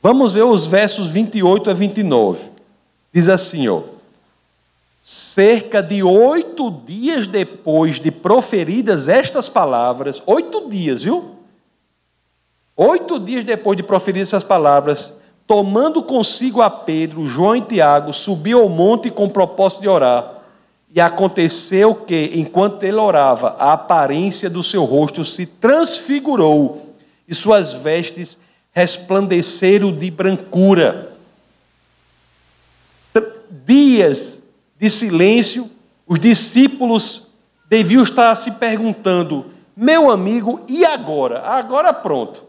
Vamos 0.00 0.32
ver 0.32 0.44
os 0.44 0.66
versos 0.66 1.08
28 1.08 1.70
a 1.70 1.74
29. 1.74 2.50
Diz 3.12 3.28
assim, 3.28 3.68
ó. 3.68 3.82
Cerca 5.02 5.82
de 5.82 6.02
oito 6.02 6.70
dias 6.70 7.26
depois 7.26 7.98
de 7.98 8.10
proferidas 8.10 9.08
estas 9.08 9.48
palavras, 9.48 10.22
oito 10.26 10.68
dias, 10.68 11.02
viu? 11.02 11.36
Oito 12.76 13.18
dias 13.18 13.44
depois 13.44 13.76
de 13.76 13.82
proferir 13.82 14.22
essas 14.22 14.44
palavras, 14.44 15.14
tomando 15.46 16.00
consigo 16.02 16.62
a 16.62 16.70
Pedro, 16.70 17.26
João 17.26 17.56
e 17.56 17.60
Tiago, 17.60 18.12
subiu 18.12 18.60
ao 18.60 18.68
monte 18.68 19.10
com 19.10 19.24
o 19.24 19.30
propósito 19.30 19.80
de 19.80 19.88
orar. 19.88 20.34
E 20.94 21.00
aconteceu 21.00 21.94
que, 21.94 22.32
enquanto 22.34 22.84
ele 22.84 22.98
orava, 22.98 23.56
a 23.58 23.72
aparência 23.72 24.48
do 24.48 24.62
seu 24.62 24.84
rosto 24.84 25.24
se 25.24 25.44
transfigurou 25.44 26.94
e 27.26 27.34
suas 27.34 27.72
vestes 27.74 28.38
resplandeceram 28.78 29.92
de 29.92 30.08
brancura. 30.08 31.16
Dias 33.50 34.40
de 34.78 34.88
silêncio, 34.88 35.68
os 36.06 36.20
discípulos 36.20 37.26
deviam 37.68 38.04
estar 38.04 38.36
se 38.36 38.52
perguntando: 38.52 39.46
meu 39.76 40.10
amigo, 40.10 40.64
e 40.68 40.84
agora? 40.84 41.40
Agora 41.40 41.92
pronto. 41.92 42.44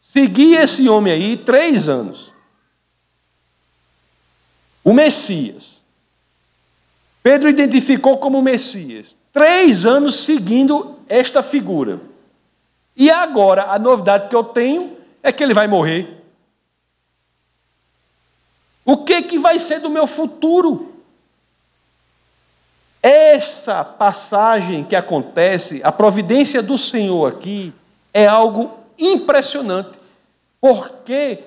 Segui 0.00 0.54
esse 0.54 0.88
homem 0.88 1.12
aí 1.12 1.36
três 1.36 1.86
anos. 1.86 2.32
O 4.82 4.94
Messias. 4.94 5.82
Pedro 7.22 7.50
identificou 7.50 8.16
como 8.16 8.40
Messias. 8.40 9.18
Três 9.32 9.84
anos 9.84 10.20
seguindo 10.20 10.98
esta 11.08 11.42
figura. 11.42 12.00
E 12.96 13.10
agora, 13.10 13.64
a 13.64 13.78
novidade 13.78 14.28
que 14.28 14.34
eu 14.34 14.44
tenho 14.44 14.95
é 15.26 15.32
que 15.32 15.42
ele 15.42 15.54
vai 15.54 15.66
morrer. 15.66 16.22
O 18.84 18.98
que, 18.98 19.22
que 19.22 19.38
vai 19.38 19.58
ser 19.58 19.80
do 19.80 19.90
meu 19.90 20.06
futuro? 20.06 20.92
Essa 23.02 23.84
passagem 23.84 24.84
que 24.84 24.94
acontece, 24.94 25.80
a 25.82 25.90
providência 25.90 26.62
do 26.62 26.78
Senhor 26.78 27.26
aqui, 27.26 27.72
é 28.14 28.26
algo 28.26 28.78
impressionante. 28.96 29.98
Porque 30.60 31.40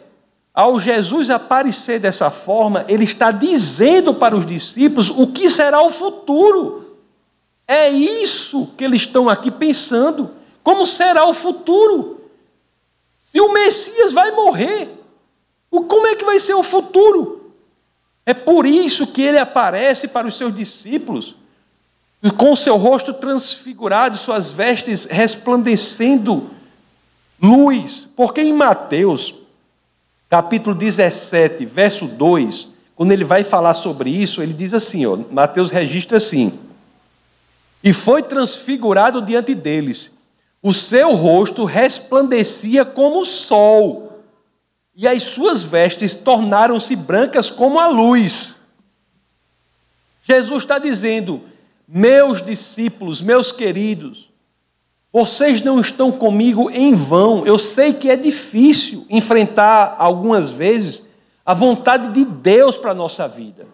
ao 0.53 0.77
Jesus 0.77 1.29
aparecer 1.29 2.01
dessa 2.01 2.29
forma, 2.29 2.83
ele 2.89 3.05
está 3.05 3.31
dizendo 3.31 4.13
para 4.13 4.35
os 4.35 4.45
discípulos 4.45 5.09
o 5.09 5.27
que 5.27 5.49
será 5.49 5.81
o 5.81 5.89
futuro. 5.89 6.97
É 7.65 7.87
isso 7.87 8.73
que 8.77 8.83
eles 8.83 9.01
estão 9.01 9.29
aqui 9.29 9.49
pensando. 9.49 10.31
Como 10.61 10.85
será 10.85 11.25
o 11.25 11.33
futuro? 11.33 12.18
Se 13.31 13.39
o 13.39 13.53
Messias 13.53 14.11
vai 14.11 14.31
morrer, 14.31 14.89
como 15.69 16.07
é 16.07 16.15
que 16.15 16.25
vai 16.25 16.39
ser 16.39 16.55
o 16.55 16.63
futuro? 16.63 17.53
É 18.25 18.33
por 18.33 18.65
isso 18.65 19.05
que 19.05 19.21
ele 19.21 19.37
aparece 19.37 20.07
para 20.07 20.27
os 20.27 20.35
seus 20.35 20.53
discípulos, 20.53 21.35
com 22.35 22.55
seu 22.55 22.75
rosto 22.75 23.13
transfigurado, 23.13 24.17
suas 24.17 24.51
vestes 24.51 25.05
resplandecendo 25.05 26.49
luz, 27.39 28.07
porque 28.15 28.41
em 28.41 28.51
Mateus, 28.51 29.35
capítulo 30.27 30.75
17, 30.75 31.65
verso 31.67 32.07
2, 32.07 32.67
quando 32.95 33.11
ele 33.11 33.23
vai 33.23 33.43
falar 33.43 33.75
sobre 33.75 34.09
isso, 34.09 34.41
ele 34.41 34.53
diz 34.53 34.73
assim, 34.73 35.05
ó, 35.05 35.17
Mateus 35.31 35.69
registra 35.69 36.17
assim: 36.17 36.57
E 37.83 37.93
foi 37.93 38.23
transfigurado 38.23 39.21
diante 39.21 39.53
deles, 39.53 40.11
o 40.61 40.73
seu 40.73 41.15
rosto 41.15 41.63
resplandecia 41.63 42.83
como 42.83 43.21
o 43.21 43.25
sol, 43.25 44.21
e 44.95 45.07
as 45.07 45.23
suas 45.23 45.63
vestes 45.63 46.13
tornaram-se 46.13 46.95
brancas 46.95 47.49
como 47.49 47.79
a 47.79 47.87
luz. 47.87 48.55
Jesus 50.23 50.63
está 50.63 50.77
dizendo: 50.77 51.41
Meus 51.87 52.41
discípulos, 52.41 53.21
meus 53.21 53.51
queridos, 53.51 54.29
vocês 55.11 55.61
não 55.61 55.79
estão 55.79 56.11
comigo 56.11 56.69
em 56.69 56.93
vão. 56.93 57.45
Eu 57.45 57.57
sei 57.57 57.93
que 57.93 58.09
é 58.11 58.15
difícil 58.15 59.05
enfrentar 59.09 59.95
algumas 59.97 60.49
vezes 60.49 61.03
a 61.45 61.53
vontade 61.53 62.13
de 62.13 62.25
Deus 62.25 62.77
para 62.77 62.91
a 62.91 62.95
nossa 62.95 63.27
vida. 63.27 63.65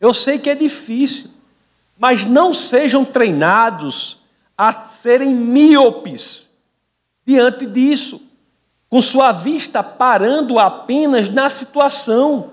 Eu 0.00 0.14
sei 0.14 0.38
que 0.38 0.50
é 0.50 0.54
difícil, 0.54 1.30
mas 1.98 2.24
não 2.24 2.54
sejam 2.54 3.04
treinados 3.04 4.15
a 4.56 4.72
serem 4.86 5.34
míopes 5.34 6.50
diante 7.24 7.66
disso, 7.66 8.22
com 8.88 9.02
sua 9.02 9.32
vista 9.32 9.82
parando 9.82 10.58
apenas 10.58 11.28
na 11.28 11.50
situação. 11.50 12.52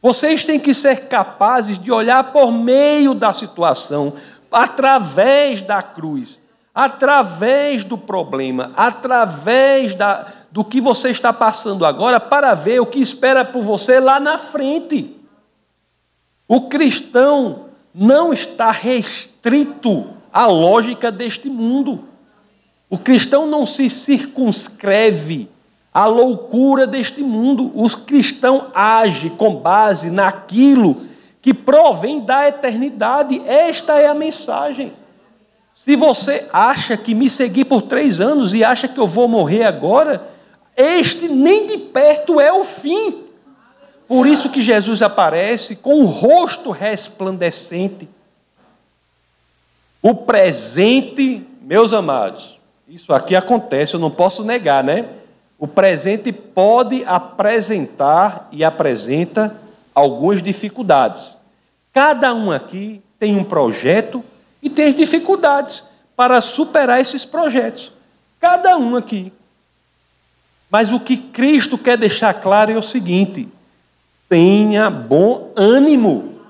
Vocês 0.00 0.44
têm 0.44 0.58
que 0.58 0.74
ser 0.74 1.08
capazes 1.08 1.78
de 1.78 1.92
olhar 1.92 2.32
por 2.32 2.50
meio 2.50 3.14
da 3.14 3.32
situação, 3.32 4.14
através 4.50 5.60
da 5.60 5.82
cruz, 5.82 6.40
através 6.74 7.84
do 7.84 7.96
problema, 7.96 8.72
através 8.76 9.94
da, 9.94 10.26
do 10.50 10.64
que 10.64 10.80
você 10.80 11.10
está 11.10 11.32
passando 11.32 11.84
agora, 11.84 12.18
para 12.18 12.54
ver 12.54 12.80
o 12.80 12.86
que 12.86 13.00
espera 13.00 13.44
por 13.44 13.62
você 13.62 14.00
lá 14.00 14.18
na 14.18 14.38
frente. 14.38 15.14
O 16.48 16.68
cristão 16.68 17.66
não 17.94 18.32
está 18.32 18.70
restrito 18.70 20.08
à 20.34 20.46
lógica 20.46 21.12
deste 21.12 21.48
mundo. 21.48 22.00
O 22.90 22.98
cristão 22.98 23.46
não 23.46 23.64
se 23.64 23.88
circunscreve 23.88 25.48
a 25.92 26.06
loucura 26.06 26.88
deste 26.88 27.22
mundo. 27.22 27.70
O 27.72 27.88
cristão 27.88 28.66
age 28.74 29.30
com 29.30 29.54
base 29.54 30.10
naquilo 30.10 31.06
que 31.40 31.54
provém 31.54 32.18
da 32.18 32.48
eternidade. 32.48 33.40
Esta 33.46 34.00
é 34.00 34.08
a 34.08 34.14
mensagem. 34.14 34.92
Se 35.72 35.94
você 35.94 36.48
acha 36.52 36.96
que 36.96 37.14
me 37.14 37.30
seguir 37.30 37.66
por 37.66 37.82
três 37.82 38.20
anos 38.20 38.52
e 38.52 38.64
acha 38.64 38.88
que 38.88 38.98
eu 38.98 39.06
vou 39.06 39.28
morrer 39.28 39.62
agora, 39.62 40.28
este 40.76 41.28
nem 41.28 41.66
de 41.66 41.78
perto 41.78 42.40
é 42.40 42.52
o 42.52 42.64
fim. 42.64 43.22
Por 44.08 44.26
isso 44.26 44.50
que 44.50 44.60
Jesus 44.60 45.00
aparece 45.00 45.76
com 45.76 46.00
o 46.00 46.06
rosto 46.06 46.70
resplandecente. 46.70 48.08
O 50.06 50.14
presente, 50.14 51.42
meus 51.62 51.94
amados, 51.94 52.58
isso 52.86 53.10
aqui 53.10 53.34
acontece, 53.34 53.94
eu 53.94 53.98
não 53.98 54.10
posso 54.10 54.44
negar, 54.44 54.84
né? 54.84 55.08
O 55.58 55.66
presente 55.66 56.30
pode 56.30 57.02
apresentar 57.06 58.46
e 58.52 58.62
apresenta 58.62 59.56
algumas 59.94 60.42
dificuldades. 60.42 61.38
Cada 61.90 62.34
um 62.34 62.52
aqui 62.52 63.00
tem 63.18 63.34
um 63.34 63.42
projeto 63.42 64.22
e 64.62 64.68
tem 64.68 64.92
dificuldades 64.92 65.84
para 66.14 66.38
superar 66.42 67.00
esses 67.00 67.24
projetos. 67.24 67.90
Cada 68.38 68.76
um 68.76 68.96
aqui. 68.96 69.32
Mas 70.68 70.92
o 70.92 71.00
que 71.00 71.16
Cristo 71.16 71.78
quer 71.78 71.96
deixar 71.96 72.34
claro 72.34 72.70
é 72.70 72.76
o 72.76 72.82
seguinte: 72.82 73.48
tenha 74.28 74.90
bom 74.90 75.50
ânimo. 75.56 76.40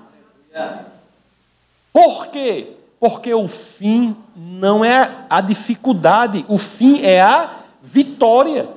Por 1.93 2.27
quê? 2.27 2.74
Porque 2.99 3.33
o 3.33 3.47
fim 3.47 4.15
não 4.35 4.83
é 4.83 5.25
a 5.29 5.41
dificuldade, 5.41 6.45
o 6.47 6.57
fim 6.57 7.01
é 7.01 7.21
a 7.21 7.49
vitória. 7.81 8.67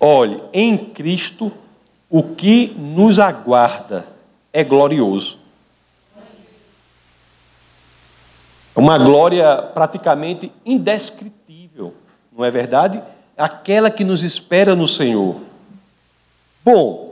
Olhe, 0.00 0.42
em 0.52 0.76
Cristo, 0.76 1.52
o 2.08 2.22
que 2.22 2.74
nos 2.78 3.18
aguarda 3.18 4.06
é 4.52 4.62
glorioso. 4.62 5.38
É 8.74 8.80
uma 8.80 8.96
glória 8.96 9.60
praticamente 9.60 10.52
indescritível, 10.64 11.94
não 12.32 12.44
é 12.44 12.50
verdade? 12.50 13.02
Aquela 13.36 13.90
que 13.90 14.04
nos 14.04 14.22
espera 14.22 14.76
no 14.76 14.86
Senhor. 14.86 15.36
Bom, 16.64 17.07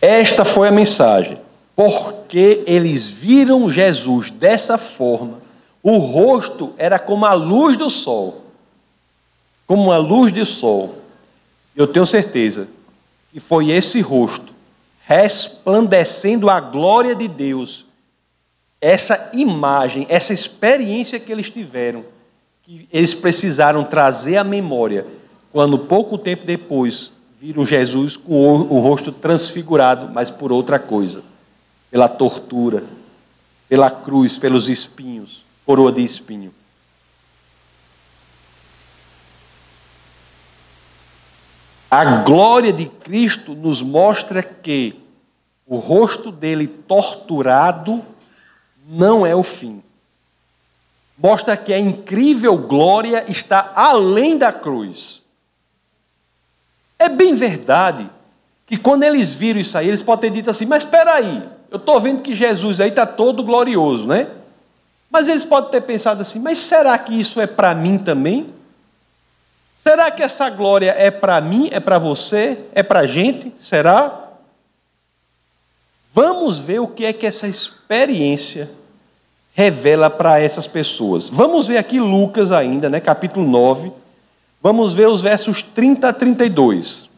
esta 0.00 0.44
foi 0.44 0.68
a 0.68 0.72
mensagem. 0.72 1.38
Porque 1.74 2.64
eles 2.66 3.10
viram 3.10 3.70
Jesus 3.70 4.30
dessa 4.30 4.76
forma, 4.76 5.40
o 5.82 5.96
rosto 5.98 6.72
era 6.76 6.98
como 6.98 7.24
a 7.24 7.32
luz 7.32 7.76
do 7.76 7.88
sol. 7.88 8.42
Como 9.66 9.84
uma 9.84 9.96
luz 9.96 10.32
de 10.32 10.44
sol. 10.44 10.96
Eu 11.76 11.86
tenho 11.86 12.06
certeza 12.06 12.66
que 13.32 13.38
foi 13.38 13.70
esse 13.70 14.00
rosto, 14.00 14.52
resplandecendo 15.06 16.50
a 16.50 16.58
glória 16.58 17.14
de 17.14 17.28
Deus, 17.28 17.84
essa 18.80 19.30
imagem, 19.32 20.06
essa 20.08 20.32
experiência 20.32 21.20
que 21.20 21.30
eles 21.30 21.50
tiveram, 21.50 22.04
que 22.62 22.88
eles 22.92 23.14
precisaram 23.14 23.84
trazer 23.84 24.36
à 24.36 24.44
memória, 24.44 25.06
quando 25.52 25.78
pouco 25.78 26.18
tempo 26.18 26.44
depois 26.44 27.12
viram 27.40 27.64
Jesus 27.64 28.16
com 28.16 28.32
o 28.32 28.80
rosto 28.80 29.12
transfigurado, 29.12 30.10
mas 30.12 30.30
por 30.30 30.50
outra 30.50 30.78
coisa 30.78 31.22
pela 31.90 32.08
tortura, 32.08 32.84
pela 33.68 33.90
cruz, 33.90 34.38
pelos 34.38 34.68
espinhos, 34.68 35.44
coroa 35.64 35.92
de 35.92 36.02
espinho. 36.04 36.52
A 41.90 42.22
glória 42.22 42.72
de 42.72 42.84
Cristo 42.86 43.54
nos 43.54 43.80
mostra 43.80 44.42
que 44.42 45.00
o 45.66 45.76
rosto 45.76 46.30
dele 46.30 46.66
torturado 46.66 48.04
não 48.86 49.24
é 49.24 49.34
o 49.34 49.42
fim. 49.42 49.82
Mostra 51.16 51.56
que 51.56 51.72
a 51.72 51.78
incrível 51.78 52.58
glória 52.58 53.24
está 53.28 53.72
além 53.74 54.36
da 54.36 54.52
cruz. 54.52 55.24
É 56.98 57.08
bem 57.08 57.34
verdade 57.34 58.10
que 58.66 58.76
quando 58.76 59.04
eles 59.04 59.32
viram 59.32 59.60
isso 59.60 59.78
aí, 59.78 59.88
eles 59.88 60.02
podem 60.02 60.30
ter 60.30 60.36
dito 60.36 60.50
assim: 60.50 60.66
mas 60.66 60.82
espera 60.82 61.14
aí, 61.14 61.42
eu 61.70 61.76
estou 61.76 62.00
vendo 62.00 62.22
que 62.22 62.34
Jesus 62.34 62.80
aí 62.80 62.90
está 62.90 63.06
todo 63.06 63.42
glorioso, 63.42 64.06
né? 64.06 64.26
Mas 65.10 65.28
eles 65.28 65.44
podem 65.44 65.70
ter 65.70 65.82
pensado 65.82 66.20
assim: 66.20 66.38
mas 66.38 66.58
será 66.58 66.98
que 66.98 67.18
isso 67.18 67.40
é 67.40 67.46
para 67.46 67.74
mim 67.74 67.98
também? 67.98 68.52
Será 69.76 70.10
que 70.10 70.22
essa 70.22 70.50
glória 70.50 70.94
é 70.98 71.10
para 71.10 71.40
mim, 71.40 71.68
é 71.72 71.80
para 71.80 71.98
você, 71.98 72.64
é 72.74 72.82
para 72.82 73.00
a 73.00 73.06
gente? 73.06 73.52
Será? 73.58 74.24
Vamos 76.12 76.58
ver 76.58 76.80
o 76.80 76.88
que 76.88 77.04
é 77.04 77.12
que 77.12 77.26
essa 77.26 77.46
experiência 77.46 78.68
revela 79.54 80.10
para 80.10 80.40
essas 80.40 80.66
pessoas. 80.66 81.28
Vamos 81.28 81.68
ver 81.68 81.78
aqui 81.78 81.98
Lucas 81.98 82.52
ainda, 82.52 82.90
né, 82.90 83.00
capítulo 83.00 83.46
9. 83.46 83.92
Vamos 84.62 84.92
ver 84.92 85.08
os 85.08 85.22
versos 85.22 85.62
30 85.62 86.08
a 86.08 86.12
32. 86.12 87.08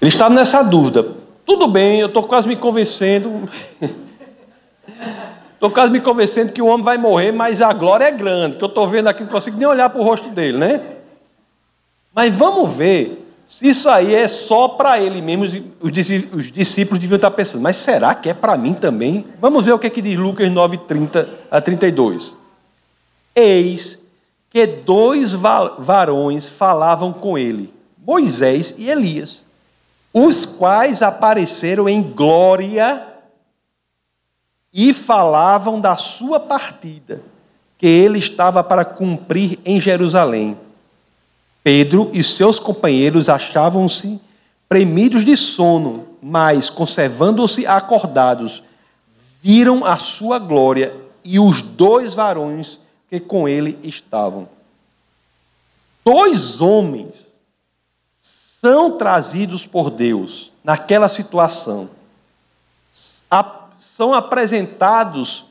Ele 0.00 0.08
está 0.08 0.30
nessa 0.30 0.62
dúvida. 0.62 1.06
Tudo 1.44 1.68
bem, 1.68 2.00
eu 2.00 2.06
estou 2.06 2.22
quase 2.22 2.46
me 2.46 2.56
convencendo. 2.56 3.48
Estou 5.54 5.70
quase 5.70 5.92
me 5.92 6.00
convencendo 6.00 6.54
que 6.54 6.62
o 6.62 6.66
homem 6.68 6.82
vai 6.82 6.96
morrer, 6.96 7.32
mas 7.32 7.60
a 7.60 7.70
glória 7.74 8.06
é 8.06 8.10
grande, 8.10 8.56
que 8.56 8.64
eu 8.64 8.68
estou 8.68 8.88
vendo 8.88 9.08
aqui, 9.08 9.22
não 9.22 9.28
consigo 9.28 9.58
nem 9.58 9.68
olhar 9.68 9.90
para 9.90 10.00
o 10.00 10.02
rosto 10.02 10.30
dele, 10.30 10.56
né? 10.56 10.80
Mas 12.14 12.34
vamos 12.34 12.72
ver 12.74 13.30
se 13.46 13.68
isso 13.68 13.86
aí 13.90 14.14
é 14.14 14.26
só 14.26 14.68
para 14.68 14.98
ele 14.98 15.20
mesmo. 15.20 15.44
Os 15.78 15.92
discípulos 16.50 16.98
deviam 16.98 17.16
estar 17.16 17.30
pensando, 17.32 17.60
mas 17.60 17.76
será 17.76 18.14
que 18.14 18.30
é 18.30 18.34
para 18.34 18.56
mim 18.56 18.72
também? 18.72 19.26
Vamos 19.38 19.66
ver 19.66 19.72
o 19.72 19.78
que, 19.78 19.86
é 19.86 19.90
que 19.90 20.00
diz 20.00 20.18
Lucas 20.18 20.50
9, 20.50 20.78
30 20.78 21.28
a 21.50 21.60
32. 21.60 22.34
Eis 23.36 23.99
que 24.50 24.66
dois 24.66 25.32
varões 25.32 26.48
falavam 26.48 27.12
com 27.12 27.38
ele, 27.38 27.72
Moisés 28.04 28.74
e 28.76 28.90
Elias 28.90 29.44
os 30.12 30.44
quais 30.44 31.02
apareceram 31.02 31.88
em 31.88 32.02
glória 32.02 33.06
e 34.72 34.92
falavam 34.92 35.80
da 35.80 35.96
sua 35.96 36.38
partida, 36.40 37.22
que 37.78 37.86
ele 37.86 38.18
estava 38.18 38.62
para 38.62 38.84
cumprir 38.84 39.58
em 39.64 39.80
Jerusalém. 39.80 40.56
Pedro 41.62 42.10
e 42.12 42.22
seus 42.22 42.58
companheiros 42.58 43.28
achavam-se 43.28 44.20
premidos 44.68 45.24
de 45.24 45.36
sono, 45.36 46.06
mas, 46.22 46.70
conservando-se 46.70 47.66
acordados, 47.66 48.62
viram 49.42 49.84
a 49.84 49.96
sua 49.96 50.38
glória 50.38 50.94
e 51.24 51.38
os 51.38 51.62
dois 51.62 52.14
varões 52.14 52.78
que 53.10 53.18
com 53.18 53.48
ele 53.48 53.76
estavam. 53.82 54.48
Dois 56.04 56.60
homens 56.60 57.26
são 58.20 58.96
trazidos 58.96 59.66
por 59.66 59.90
Deus 59.90 60.52
naquela 60.62 61.08
situação, 61.08 61.90
são 63.78 64.14
apresentados 64.14 65.44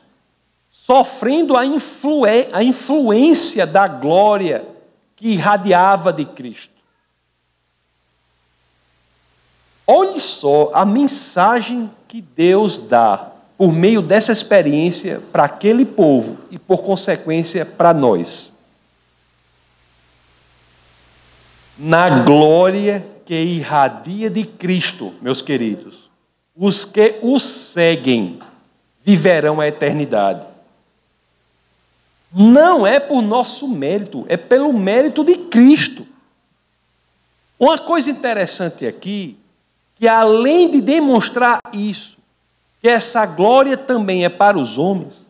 sofrendo 0.70 1.56
a, 1.56 1.60
a 2.52 2.62
influência 2.64 3.66
da 3.66 3.86
glória 3.86 4.66
que 5.14 5.28
irradiava 5.28 6.12
de 6.12 6.24
Cristo. 6.24 6.72
Olhe 9.86 10.18
só 10.18 10.70
a 10.72 10.84
mensagem 10.84 11.90
que 12.08 12.22
Deus 12.22 12.76
dá 12.76 13.30
por 13.60 13.74
meio 13.74 14.00
dessa 14.00 14.32
experiência 14.32 15.20
para 15.30 15.44
aquele 15.44 15.84
povo 15.84 16.38
e, 16.50 16.58
por 16.58 16.82
consequência, 16.82 17.66
para 17.66 17.92
nós. 17.92 18.54
Na 21.76 22.20
glória 22.20 23.06
que 23.26 23.34
irradia 23.34 24.30
de 24.30 24.44
Cristo, 24.44 25.12
meus 25.20 25.42
queridos, 25.42 26.08
os 26.56 26.86
que 26.86 27.18
o 27.20 27.38
seguem 27.38 28.38
viverão 29.04 29.60
a 29.60 29.68
eternidade. 29.68 30.46
Não 32.32 32.86
é 32.86 32.98
por 32.98 33.20
nosso 33.20 33.68
mérito, 33.68 34.24
é 34.30 34.38
pelo 34.38 34.72
mérito 34.72 35.22
de 35.22 35.36
Cristo. 35.36 36.06
Uma 37.58 37.78
coisa 37.78 38.10
interessante 38.10 38.86
aqui, 38.86 39.36
que 39.96 40.08
além 40.08 40.70
de 40.70 40.80
demonstrar 40.80 41.60
isso, 41.74 42.19
que 42.80 42.88
essa 42.88 43.26
glória 43.26 43.76
também 43.76 44.24
é 44.24 44.28
para 44.28 44.58
os 44.58 44.78
homens, 44.78 45.26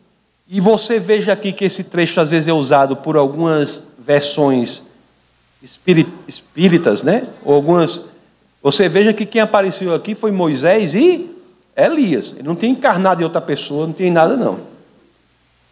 e 0.47 0.59
você 0.59 0.99
veja 0.99 1.33
aqui 1.33 1.51
que 1.51 1.65
esse 1.65 1.83
trecho 1.83 2.19
às 2.19 2.29
vezes 2.29 2.47
é 2.47 2.53
usado 2.53 2.95
por 2.95 3.15
algumas 3.15 3.87
versões 3.97 4.83
espíritas, 6.27 7.03
né? 7.03 7.27
Ou 7.43 7.53
algumas. 7.53 8.01
Você 8.61 8.89
veja 8.89 9.13
que 9.13 9.25
quem 9.25 9.41
apareceu 9.41 9.93
aqui 9.93 10.13
foi 10.13 10.31
Moisés 10.31 10.93
e 10.93 11.29
Elias. 11.75 12.33
Ele 12.37 12.47
não 12.47 12.55
tem 12.55 12.71
encarnado 12.71 13.21
em 13.21 13.23
outra 13.23 13.39
pessoa, 13.39 13.87
não 13.87 13.93
tem 13.93 14.11
nada 14.11 14.35
não 14.35 14.71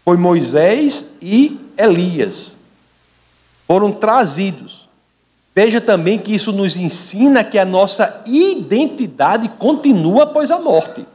foi 0.10 0.18
Moisés 0.18 1.08
e 1.22 1.60
Elias. 1.78 2.58
Foram 3.68 3.92
trazidos. 3.92 4.90
Veja 5.54 5.80
também 5.80 6.18
que 6.18 6.34
isso 6.34 6.52
nos 6.52 6.78
ensina 6.78 7.44
que 7.44 7.60
a 7.60 7.66
nossa 7.66 8.24
identidade 8.26 9.48
continua 9.60 10.24
após 10.24 10.50
a 10.50 10.58
morte. 10.58 11.06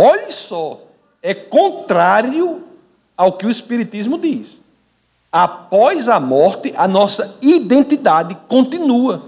Olhe 0.00 0.30
só, 0.30 0.80
é 1.20 1.34
contrário 1.34 2.62
ao 3.16 3.32
que 3.32 3.44
o 3.44 3.50
Espiritismo 3.50 4.16
diz. 4.16 4.60
Após 5.32 6.08
a 6.08 6.20
morte, 6.20 6.72
a 6.76 6.86
nossa 6.86 7.36
identidade 7.42 8.38
continua. 8.46 9.24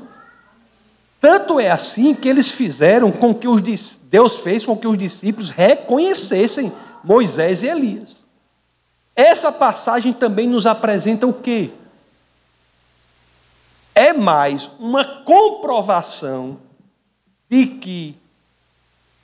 Tanto 1.20 1.59
é 1.59 1.72
assim 1.72 2.14
que 2.14 2.28
eles 2.28 2.52
fizeram 2.52 3.11
com 3.11 3.35
que 3.35 3.48
os 3.48 3.61
Deus 4.04 4.37
fez 4.37 4.64
com 4.64 4.76
que 4.76 4.87
os 4.87 4.96
discípulos 4.96 5.50
reconhecessem 5.50 6.72
Moisés 7.02 7.64
e 7.64 7.66
Elias. 7.66 8.24
Essa 9.16 9.50
passagem 9.50 10.12
também 10.12 10.46
nos 10.46 10.66
apresenta 10.66 11.26
o 11.26 11.33
quê? 11.33 11.72
É 13.92 14.12
mais 14.12 14.70
uma 14.78 15.04
comprovação 15.24 16.59
de 17.50 17.66
que 17.66 18.19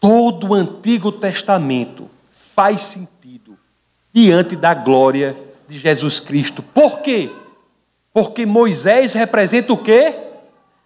todo 0.07 0.51
o 0.51 0.55
Antigo 0.55 1.11
Testamento 1.11 2.09
faz 2.55 2.81
sentido 2.83 3.59
diante 4.12 4.55
da 4.55 4.73
glória 4.73 5.37
de 5.66 5.77
Jesus 5.77 6.21
Cristo. 6.21 6.62
Por 6.62 7.01
quê? 7.01 7.33
Porque 8.12 8.47
Moisés 8.47 9.14
representa 9.14 9.73
o 9.73 9.83
quê? 9.83 10.16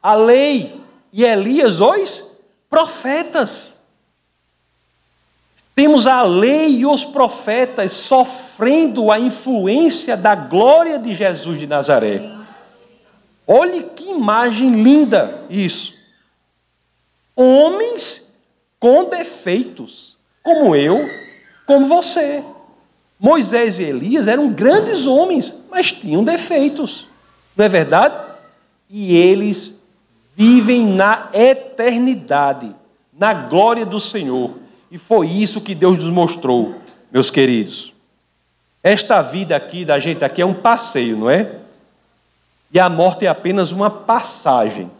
A 0.02 0.14
lei 0.14 0.80
e 1.12 1.22
Elias 1.22 1.80
os 1.80 2.30
profetas. 2.70 3.78
Temos 5.74 6.06
a 6.06 6.22
lei 6.22 6.78
e 6.78 6.86
os 6.86 7.04
profetas 7.04 7.92
sofrendo 7.92 9.12
a 9.12 9.20
influência 9.20 10.16
da 10.16 10.34
glória 10.34 10.98
de 10.98 11.12
Jesus 11.12 11.58
de 11.58 11.66
Nazaré. 11.66 12.34
Olhe 13.46 13.82
que 13.82 14.04
imagem 14.04 14.82
linda 14.82 15.44
isso. 15.50 15.94
Homens 17.36 18.29
com 18.80 19.04
defeitos, 19.04 20.16
como 20.42 20.74
eu, 20.74 20.98
como 21.66 21.86
você. 21.86 22.42
Moisés 23.18 23.78
e 23.78 23.84
Elias 23.84 24.26
eram 24.26 24.50
grandes 24.50 25.06
homens, 25.06 25.54
mas 25.70 25.92
tinham 25.92 26.24
defeitos, 26.24 27.06
não 27.54 27.66
é 27.66 27.68
verdade? 27.68 28.18
E 28.88 29.14
eles 29.14 29.74
vivem 30.34 30.86
na 30.86 31.28
eternidade, 31.34 32.74
na 33.12 33.34
glória 33.34 33.84
do 33.84 34.00
Senhor. 34.00 34.54
E 34.90 34.96
foi 34.96 35.28
isso 35.28 35.60
que 35.60 35.74
Deus 35.74 35.98
nos 35.98 36.10
mostrou, 36.10 36.76
meus 37.12 37.30
queridos. 37.30 37.92
Esta 38.82 39.20
vida 39.20 39.54
aqui 39.54 39.84
da 39.84 39.98
gente 39.98 40.24
aqui 40.24 40.40
é 40.40 40.46
um 40.46 40.54
passeio, 40.54 41.16
não 41.18 41.28
é? 41.28 41.56
E 42.72 42.80
a 42.80 42.88
morte 42.88 43.26
é 43.26 43.28
apenas 43.28 43.70
uma 43.70 43.90
passagem. 43.90 44.90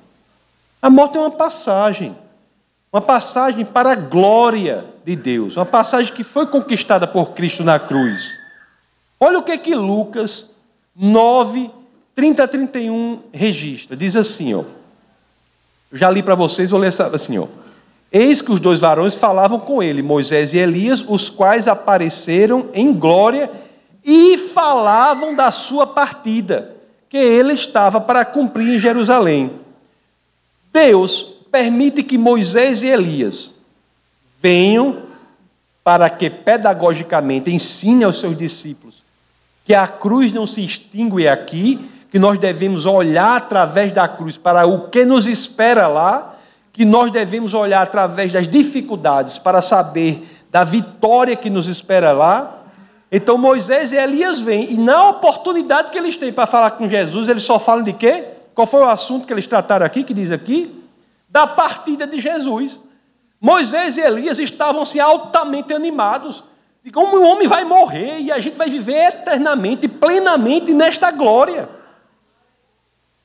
A 0.83 0.91
morte 0.91 1.17
é 1.17 1.21
uma 1.21 1.31
passagem. 1.31 2.15
Uma 2.93 3.01
passagem 3.01 3.65
para 3.65 3.93
a 3.93 3.95
glória 3.95 4.85
de 5.05 5.15
Deus. 5.15 5.57
Uma 5.57 5.67
passagem 5.67 6.13
que 6.13 6.25
foi 6.25 6.47
conquistada 6.47 7.07
por 7.07 7.31
Cristo 7.31 7.63
na 7.63 7.79
cruz. 7.79 8.39
Olha 9.19 9.39
o 9.39 9.43
que 9.43 9.57
que 9.59 9.75
Lucas 9.75 10.51
9, 10.97 11.71
30 12.15 12.43
a 12.43 12.49
31 12.49 13.21
registra. 13.33 13.97
Diz 13.97 14.17
assim, 14.17 14.55
ó. 14.55 14.65
Já 15.93 16.11
li 16.11 16.23
para 16.23 16.35
vocês, 16.35 16.71
vou 16.71 16.81
ler 16.81 16.89
assim, 16.89 17.39
ó. 17.39 17.47
Eis 18.13 18.43
que 18.43 18.51
os 18.51 18.59
dois 18.59 18.81
varões 18.81 19.15
falavam 19.15 19.61
com 19.61 19.81
ele, 19.81 20.03
Moisés 20.03 20.53
e 20.53 20.59
Elias, 20.59 21.05
os 21.07 21.31
quais 21.31 21.69
apareceram 21.69 22.69
em 22.75 22.93
glória 22.93 23.49
e 24.05 24.37
falavam 24.37 25.35
da 25.35 25.53
sua 25.53 25.87
partida, 25.87 26.75
que 27.09 27.17
ele 27.17 27.53
estava 27.53 28.01
para 28.01 28.25
cumprir 28.25 28.75
em 28.75 28.79
Jerusalém. 28.79 29.53
Deus 30.73 31.40
permite 31.51 32.03
que 32.03 32.17
Moisés 32.17 32.83
e 32.83 32.89
Elias 32.89 33.53
venham 34.41 35.03
para 35.83 36.09
que 36.09 36.31
pedagogicamente 36.31 37.51
ensine 37.51 38.05
aos 38.05 38.21
seus 38.21 38.37
discípulos 38.37 39.03
que 39.65 39.75
a 39.75 39.87
cruz 39.87 40.33
não 40.33 40.47
se 40.47 40.65
extingue 40.65 41.29
aqui, 41.29 41.79
que 42.11 42.19
nós 42.19 42.39
devemos 42.39 42.87
olhar 42.87 43.37
através 43.37 43.93
da 43.93 44.09
cruz 44.09 44.37
para 44.37 44.67
o 44.67 44.89
que 44.89 45.05
nos 45.05 45.27
espera 45.27 45.87
lá 45.87 46.37
que 46.73 46.85
nós 46.85 47.11
devemos 47.11 47.53
olhar 47.53 47.83
através 47.83 48.33
das 48.33 48.49
dificuldades 48.49 49.39
para 49.39 49.61
saber 49.61 50.27
da 50.51 50.65
vitória 50.65 51.37
que 51.37 51.51
nos 51.51 51.69
espera 51.69 52.13
lá. 52.13 52.63
Então 53.13 53.37
Moisés 53.37 53.93
e 53.93 53.97
Elias 53.97 54.41
vêm, 54.41 54.73
e 54.73 54.79
na 54.79 55.11
oportunidade 55.11 55.91
que 55.91 55.99
eles 55.99 56.17
têm 56.17 56.33
para 56.33 56.47
falar 56.47 56.71
com 56.73 56.89
Jesus, 56.89 57.29
eles 57.29 57.43
só 57.43 57.59
falam 57.59 57.85
de 57.85 57.93
quê? 57.93 58.25
Qual 58.55 58.67
foi 58.67 58.81
o 58.81 58.89
assunto 58.89 59.27
que 59.27 59.33
eles 59.33 59.47
trataram 59.47 59.85
aqui, 59.85 60.03
que 60.03 60.15
diz 60.15 60.31
aqui? 60.31 60.80
Da 61.31 61.47
partida 61.47 62.07
de 62.07 62.21
Jesus. 62.21 62.79
Moisés 63.41 63.97
e 63.97 64.01
Elias 64.01 64.39
estavam 64.39 64.83
assim, 64.83 65.01
altamente 65.01 65.73
animados 65.73 66.45
de 66.85 66.91
como 66.91 67.17
o 67.17 67.25
homem 67.25 67.47
vai 67.47 67.65
morrer 67.65 68.21
e 68.21 68.33
a 68.33 68.41
gente 68.41 68.57
vai 68.57 68.69
viver 68.69 69.09
eternamente, 69.09 69.87
plenamente 69.87 70.75
nesta 70.75 71.11
glória. 71.11 71.69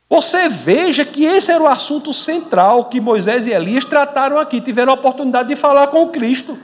Você 0.09 0.47
veja 0.47 1.03
que 1.03 1.25
esse 1.25 1.51
era 1.51 1.63
o 1.63 1.67
assunto 1.67 2.13
central 2.13 2.85
que 2.85 3.01
Moisés 3.01 3.47
e 3.47 3.51
Elias 3.51 3.83
trataram 3.83 4.37
aqui, 4.37 4.61
tiveram 4.61 4.91
a 4.91 4.95
oportunidade 4.95 5.49
de 5.49 5.55
falar 5.55 5.87
com 5.87 6.07
Cristo. 6.09 6.57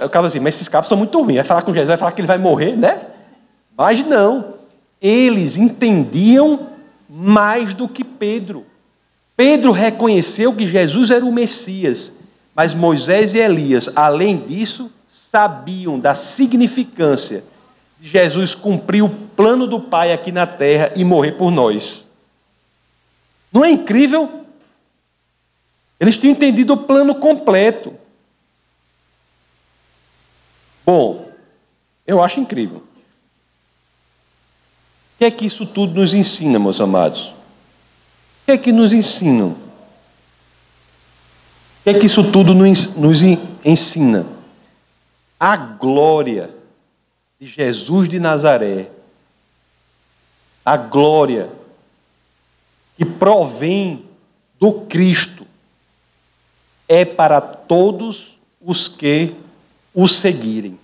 Eu 0.00 0.06
acabo 0.06 0.26
assim, 0.26 0.40
mas 0.40 0.54
esses 0.54 0.68
cabos 0.68 0.88
são 0.88 0.98
muito 0.98 1.20
ruins. 1.20 1.36
Vai 1.36 1.44
falar 1.44 1.62
com 1.62 1.72
Jesus, 1.72 1.88
vai 1.88 1.96
falar 1.96 2.12
que 2.12 2.20
ele 2.20 2.28
vai 2.28 2.38
morrer, 2.38 2.76
né? 2.76 3.06
Mas 3.76 4.04
não. 4.06 4.54
Eles 5.00 5.56
entendiam 5.56 6.67
mais 7.08 7.74
do 7.74 7.88
que 7.88 8.04
Pedro. 8.04 8.66
Pedro 9.36 9.72
reconheceu 9.72 10.54
que 10.54 10.66
Jesus 10.66 11.10
era 11.10 11.24
o 11.24 11.32
Messias, 11.32 12.12
mas 12.54 12.74
Moisés 12.74 13.34
e 13.34 13.38
Elias, 13.38 13.88
além 13.94 14.38
disso, 14.38 14.90
sabiam 15.06 15.98
da 15.98 16.14
significância 16.14 17.44
Jesus 18.00 18.54
cumprir 18.54 19.02
o 19.02 19.08
plano 19.08 19.66
do 19.66 19.80
Pai 19.80 20.12
aqui 20.12 20.30
na 20.30 20.46
terra 20.46 20.92
e 20.94 21.04
morrer 21.04 21.32
por 21.32 21.50
nós. 21.50 22.06
Não 23.52 23.64
é 23.64 23.70
incrível? 23.70 24.44
Eles 25.98 26.16
tinham 26.16 26.32
entendido 26.32 26.74
o 26.74 26.76
plano 26.76 27.14
completo. 27.16 27.94
Bom, 30.86 31.28
eu 32.06 32.22
acho 32.22 32.38
incrível. 32.38 32.84
Que 35.18 35.24
é 35.26 35.30
que 35.30 35.44
isso 35.44 35.66
tudo 35.66 36.00
nos 36.00 36.14
ensina, 36.14 36.58
meus 36.58 36.80
amados? 36.80 37.26
O 37.26 38.46
que 38.46 38.52
é 38.52 38.58
que 38.58 38.72
nos 38.72 38.92
ensinam? 38.92 39.48
O 39.50 39.56
que 41.84 41.90
é 41.90 41.98
que 41.98 42.06
isso 42.06 42.30
tudo 42.30 42.54
nos 42.54 43.22
ensina? 43.64 44.38
a 45.38 45.56
glória 45.56 46.50
de 47.38 47.46
Jesus 47.46 48.08
de 48.08 48.18
Nazaré, 48.18 48.90
a 50.64 50.76
glória 50.76 51.50
que 52.96 53.04
provém 53.04 54.04
do 54.58 54.72
Cristo, 54.72 55.46
é 56.88 57.04
para 57.04 57.40
todos 57.40 58.36
os 58.60 58.88
que 58.88 59.34
o 59.94 60.08
seguirem. 60.08 60.78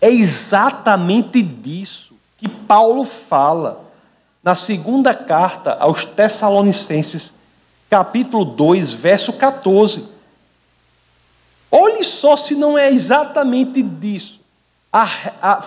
É 0.00 0.10
exatamente 0.10 1.40
disso 1.40 2.11
que 2.42 2.48
Paulo 2.48 3.04
fala 3.04 3.84
na 4.42 4.56
segunda 4.56 5.14
carta 5.14 5.74
aos 5.78 6.04
Tessalonicenses, 6.04 7.32
capítulo 7.88 8.44
2, 8.44 8.92
verso 8.92 9.32
14. 9.34 10.08
Olhe 11.70 12.02
só 12.02 12.36
se 12.36 12.56
não 12.56 12.76
é 12.76 12.90
exatamente 12.90 13.80
disso. 13.80 14.40
A, 14.92 15.08
a, 15.40 15.64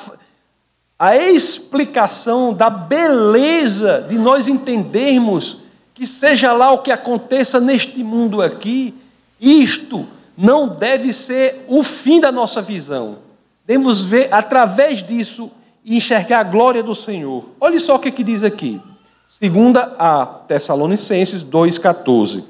a 0.99 1.15
explicação 1.15 2.53
da 2.53 2.69
beleza 2.69 4.05
de 4.09 4.17
nós 4.17 4.49
entendermos 4.49 5.59
que, 5.93 6.05
seja 6.05 6.51
lá 6.51 6.73
o 6.73 6.79
que 6.79 6.91
aconteça 6.91 7.61
neste 7.61 8.03
mundo 8.03 8.41
aqui, 8.41 8.93
isto 9.39 10.05
não 10.38 10.67
deve 10.67 11.13
ser 11.13 11.63
o 11.69 11.81
fim 11.83 12.19
da 12.19 12.33
nossa 12.33 12.61
visão. 12.61 13.19
Devemos 13.65 14.03
ver 14.03 14.27
através 14.33 15.01
disso 15.01 15.49
e 15.86 15.98
enxergar 15.98 16.39
a 16.39 16.43
glória 16.43 16.82
do 16.82 16.95
Senhor. 16.95 17.45
Olhe 17.62 17.80
só 17.80 17.95
o 17.95 18.00
que, 18.00 18.12
que 18.12 18.24
diz 18.24 18.43
aqui. 18.43 18.82
Segunda 19.30 19.95
a 20.00 20.26
Tessalonicenses 20.26 21.43
2,14. 21.43 22.43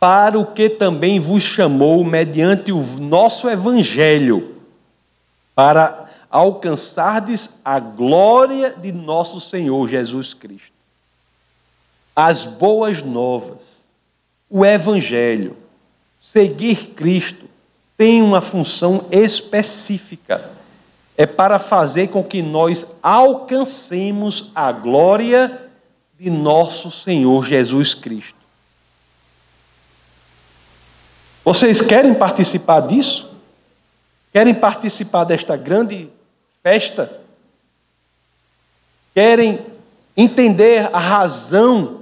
Para 0.00 0.38
o 0.38 0.46
que 0.46 0.70
também 0.70 1.20
vos 1.20 1.42
chamou 1.42 2.02
mediante 2.02 2.72
o 2.72 2.80
nosso 3.00 3.50
evangelho, 3.50 4.54
para 5.54 6.08
alcançardes 6.30 7.50
a 7.62 7.78
glória 7.78 8.70
de 8.70 8.90
nosso 8.90 9.38
Senhor 9.38 9.86
Jesus 9.86 10.32
Cristo. 10.32 10.72
As 12.16 12.46
boas 12.46 13.02
novas, 13.02 13.82
o 14.48 14.64
evangelho, 14.64 15.56
seguir 16.18 16.94
Cristo, 16.94 17.44
tem 17.96 18.22
uma 18.22 18.40
função 18.40 19.06
específica 19.10 20.54
é 21.16 21.26
para 21.26 21.58
fazer 21.58 22.08
com 22.08 22.22
que 22.24 22.42
nós 22.42 22.86
alcancemos 23.02 24.50
a 24.54 24.72
glória 24.72 25.70
de 26.18 26.30
nosso 26.30 26.90
Senhor 26.90 27.44
Jesus 27.44 27.94
Cristo. 27.94 28.38
Vocês 31.44 31.80
querem 31.80 32.14
participar 32.14 32.80
disso? 32.80 33.30
Querem 34.32 34.54
participar 34.54 35.24
desta 35.24 35.56
grande 35.56 36.08
festa? 36.62 37.20
Querem 39.14 39.64
entender 40.16 40.88
a 40.92 40.98
razão 40.98 42.00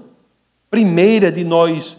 primeira 0.70 1.30
de 1.30 1.44
nós 1.44 1.98